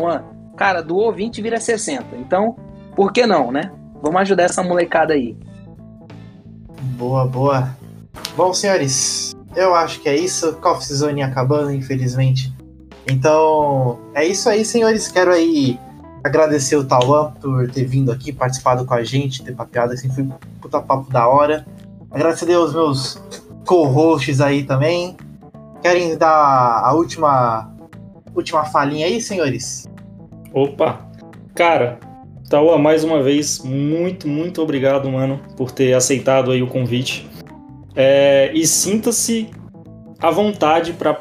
[0.57, 2.17] Cara, doou 20 vira 60.
[2.17, 2.57] Então,
[2.95, 3.73] por que não, né?
[4.03, 5.37] Vamos ajudar essa molecada aí.
[6.97, 7.77] Boa, boa.
[8.37, 10.55] Bom, senhores, eu acho que é isso.
[10.55, 12.53] Coffee Zone acabando, infelizmente.
[13.09, 15.09] Então, é isso aí, senhores.
[15.09, 15.79] Quero aí
[16.23, 20.25] agradecer o Tauan por ter vindo aqui, participado com a gente, ter papeado assim, foi
[20.25, 20.31] um
[20.61, 21.67] puta papo da hora.
[22.11, 23.21] Agradecer aos meus
[23.71, 25.17] co-hosts aí também.
[25.81, 27.73] Querem dar a última
[28.35, 29.89] última falinha aí, senhores?
[30.53, 31.09] Opa!
[31.55, 32.01] Cara,
[32.49, 37.31] Tauan, mais uma vez, muito, muito obrigado, mano, por ter aceitado aí o convite.
[37.95, 39.49] É, e sinta-se
[40.19, 41.21] à vontade para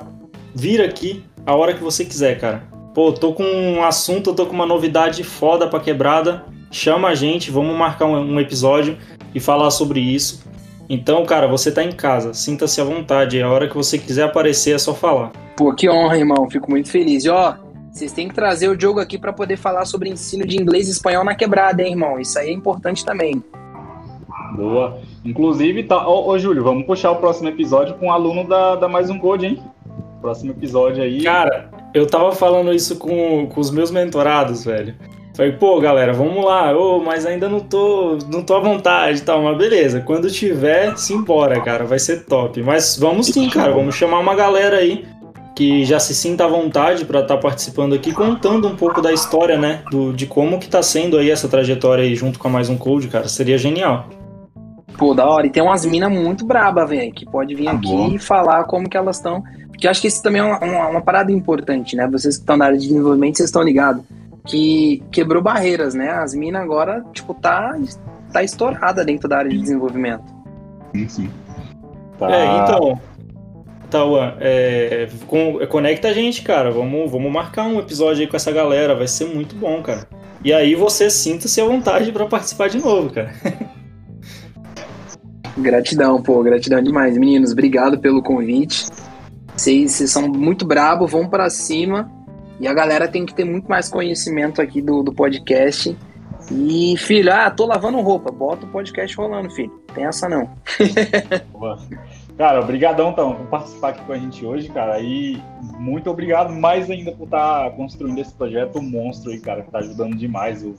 [0.56, 2.64] vir aqui a hora que você quiser, cara.
[2.96, 6.46] Pô, tô com um assunto, tô com uma novidade foda pra quebrada.
[6.72, 8.98] Chama a gente, vamos marcar um, um episódio
[9.36, 10.50] e falar sobre isso.
[10.90, 13.40] Então, cara, você tá em casa, sinta-se à vontade.
[13.42, 15.32] A hora que você quiser aparecer é só falar.
[15.56, 16.50] Pô, que honra, irmão.
[16.50, 17.24] Fico muito feliz.
[17.26, 17.54] E ó,
[17.92, 20.92] vocês têm que trazer o Diogo aqui para poder falar sobre ensino de inglês e
[20.92, 22.20] espanhol na quebrada, hein, irmão?
[22.20, 23.44] Isso aí é importante também.
[24.56, 25.00] Boa.
[25.24, 26.08] Inclusive, tá...
[26.08, 29.20] ô, ô Júlio, vamos puxar o próximo episódio com um aluno da, da Mais Um
[29.20, 29.64] Code, hein?
[30.22, 31.22] Próximo episódio aí.
[31.22, 34.96] Cara, eu tava falando isso com, com os meus mentorados, velho.
[35.40, 39.22] Falei, pô, galera, vamos lá, oh, mas ainda não tô, não tô à vontade e
[39.22, 42.62] tal, mas beleza, quando tiver, simbora, cara, vai ser top.
[42.62, 45.06] Mas vamos sim, cara, vamos chamar uma galera aí
[45.56, 49.14] que já se sinta à vontade para estar tá participando aqui, contando um pouco da
[49.14, 52.52] história, né, do, de como que tá sendo aí essa trajetória aí junto com a
[52.52, 54.10] Mais Um Code, cara, seria genial.
[54.98, 57.88] Pô, da hora, e tem umas minas muito braba, velho, que pode vir tá aqui
[57.88, 58.10] bom.
[58.10, 60.88] e falar como que elas estão, porque eu acho que isso também é uma, uma,
[60.90, 64.04] uma parada importante, né, vocês que estão na área de desenvolvimento, vocês estão ligados
[64.46, 66.10] que quebrou barreiras, né?
[66.10, 67.78] As minas agora, tipo, tá,
[68.32, 70.24] tá estourada dentro da área de desenvolvimento.
[70.96, 71.30] Sim, sim.
[72.18, 72.32] Tá.
[72.32, 73.00] É, então,
[73.90, 75.08] Tauan, é,
[75.70, 76.72] conecta a gente, cara.
[76.72, 78.96] Vamos, vamos marcar um episódio aí com essa galera.
[78.96, 80.08] Vai ser muito bom, cara.
[80.44, 83.34] E aí você sinta-se à vontade para participar de novo, cara.
[85.58, 87.18] Gratidão, pô, gratidão demais.
[87.18, 88.86] Meninos, obrigado pelo convite.
[89.56, 92.10] Vocês, vocês são muito brabo, vão para cima.
[92.60, 95.96] E a galera tem que ter muito mais conhecimento aqui do, do podcast.
[96.52, 98.32] E, filho, ah, tô lavando roupa.
[98.32, 99.72] Bota o podcast rolando, filho.
[99.94, 100.50] Tem essa não.
[102.38, 105.00] cara, obrigadão, então, por participar aqui com a gente hoje, cara.
[105.00, 105.42] E
[105.80, 109.80] muito obrigado mais ainda por estar tá construindo esse projeto monstro aí, cara, que tá
[109.80, 110.76] ajudando demais o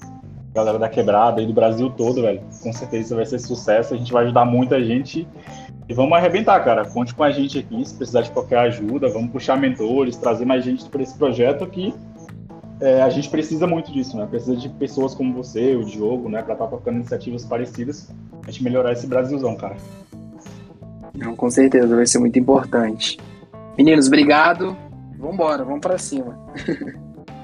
[0.52, 2.42] galera da quebrada e do Brasil todo, velho.
[2.62, 3.94] Com certeza vai ser sucesso.
[3.94, 5.26] A gente vai ajudar muita gente
[5.90, 6.84] e vamos arrebentar, cara.
[6.84, 9.08] Conte com a gente aqui, se precisar de qualquer ajuda.
[9.08, 11.92] Vamos puxar mentores, trazer mais gente para esse projeto aqui.
[12.80, 14.24] É, a gente precisa muito disso, né?
[14.24, 16.42] Precisa de pessoas como você, o Diogo, né?
[16.42, 18.08] Para estar tá tocando iniciativas parecidas.
[18.46, 19.76] A gente melhorar esse Brasilzão, cara.
[21.12, 23.18] Não, com certeza, vai ser muito importante.
[23.76, 24.76] Meninos, obrigado.
[25.18, 26.38] Vambora, vamos para cima.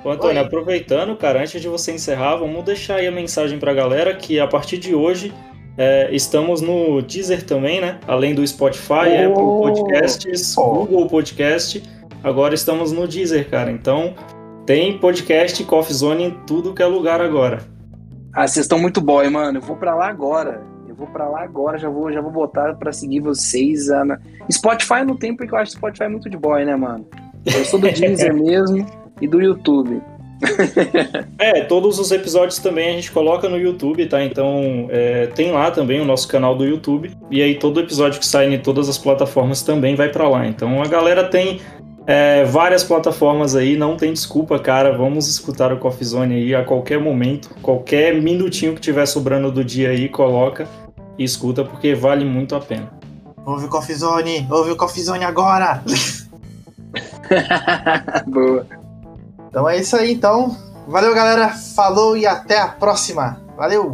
[0.04, 0.46] Ô, Antônio, Oi.
[0.46, 4.38] aproveitando, cara, antes de você encerrar, vamos deixar aí a mensagem para a galera que
[4.38, 5.34] a partir de hoje
[5.76, 7.98] é, estamos no Deezer também, né?
[8.06, 10.86] Além do Spotify, oh, Apple Podcasts, oh.
[10.86, 11.82] Google Podcast.
[12.22, 13.70] Agora estamos no Deezer, cara.
[13.70, 14.14] Então
[14.64, 17.60] tem podcast Coffee Zone em tudo que é lugar agora.
[18.32, 19.58] Ah, vocês estão muito boy, mano.
[19.58, 20.62] Eu vou para lá agora.
[20.88, 23.90] Eu vou para lá agora, já vou, já vou botar para seguir vocês.
[23.90, 24.20] Ana.
[24.50, 27.06] Spotify não tem, porque eu acho Spotify muito de boy, né, mano?
[27.44, 28.86] Eu sou do Deezer mesmo
[29.20, 30.00] e do YouTube.
[31.38, 34.22] é, todos os episódios também a gente coloca no YouTube, tá?
[34.22, 37.10] Então é, tem lá também o nosso canal do YouTube.
[37.30, 40.46] E aí todo episódio que sai em todas as plataformas também vai para lá.
[40.46, 41.60] Então a galera tem
[42.06, 44.96] é, várias plataformas aí, não tem desculpa, cara.
[44.96, 49.64] Vamos escutar o Coffee Zone aí a qualquer momento, qualquer minutinho que tiver sobrando do
[49.64, 50.68] dia aí, coloca
[51.18, 52.92] e escuta, porque vale muito a pena.
[53.44, 55.82] Ouve o Coffee Zone, ouve o Coffee Zone agora!
[58.26, 58.66] Boa.
[59.56, 60.54] Então é isso aí, então.
[60.86, 61.48] Valeu, galera.
[61.48, 63.40] Falou e até a próxima.
[63.56, 63.90] Valeu!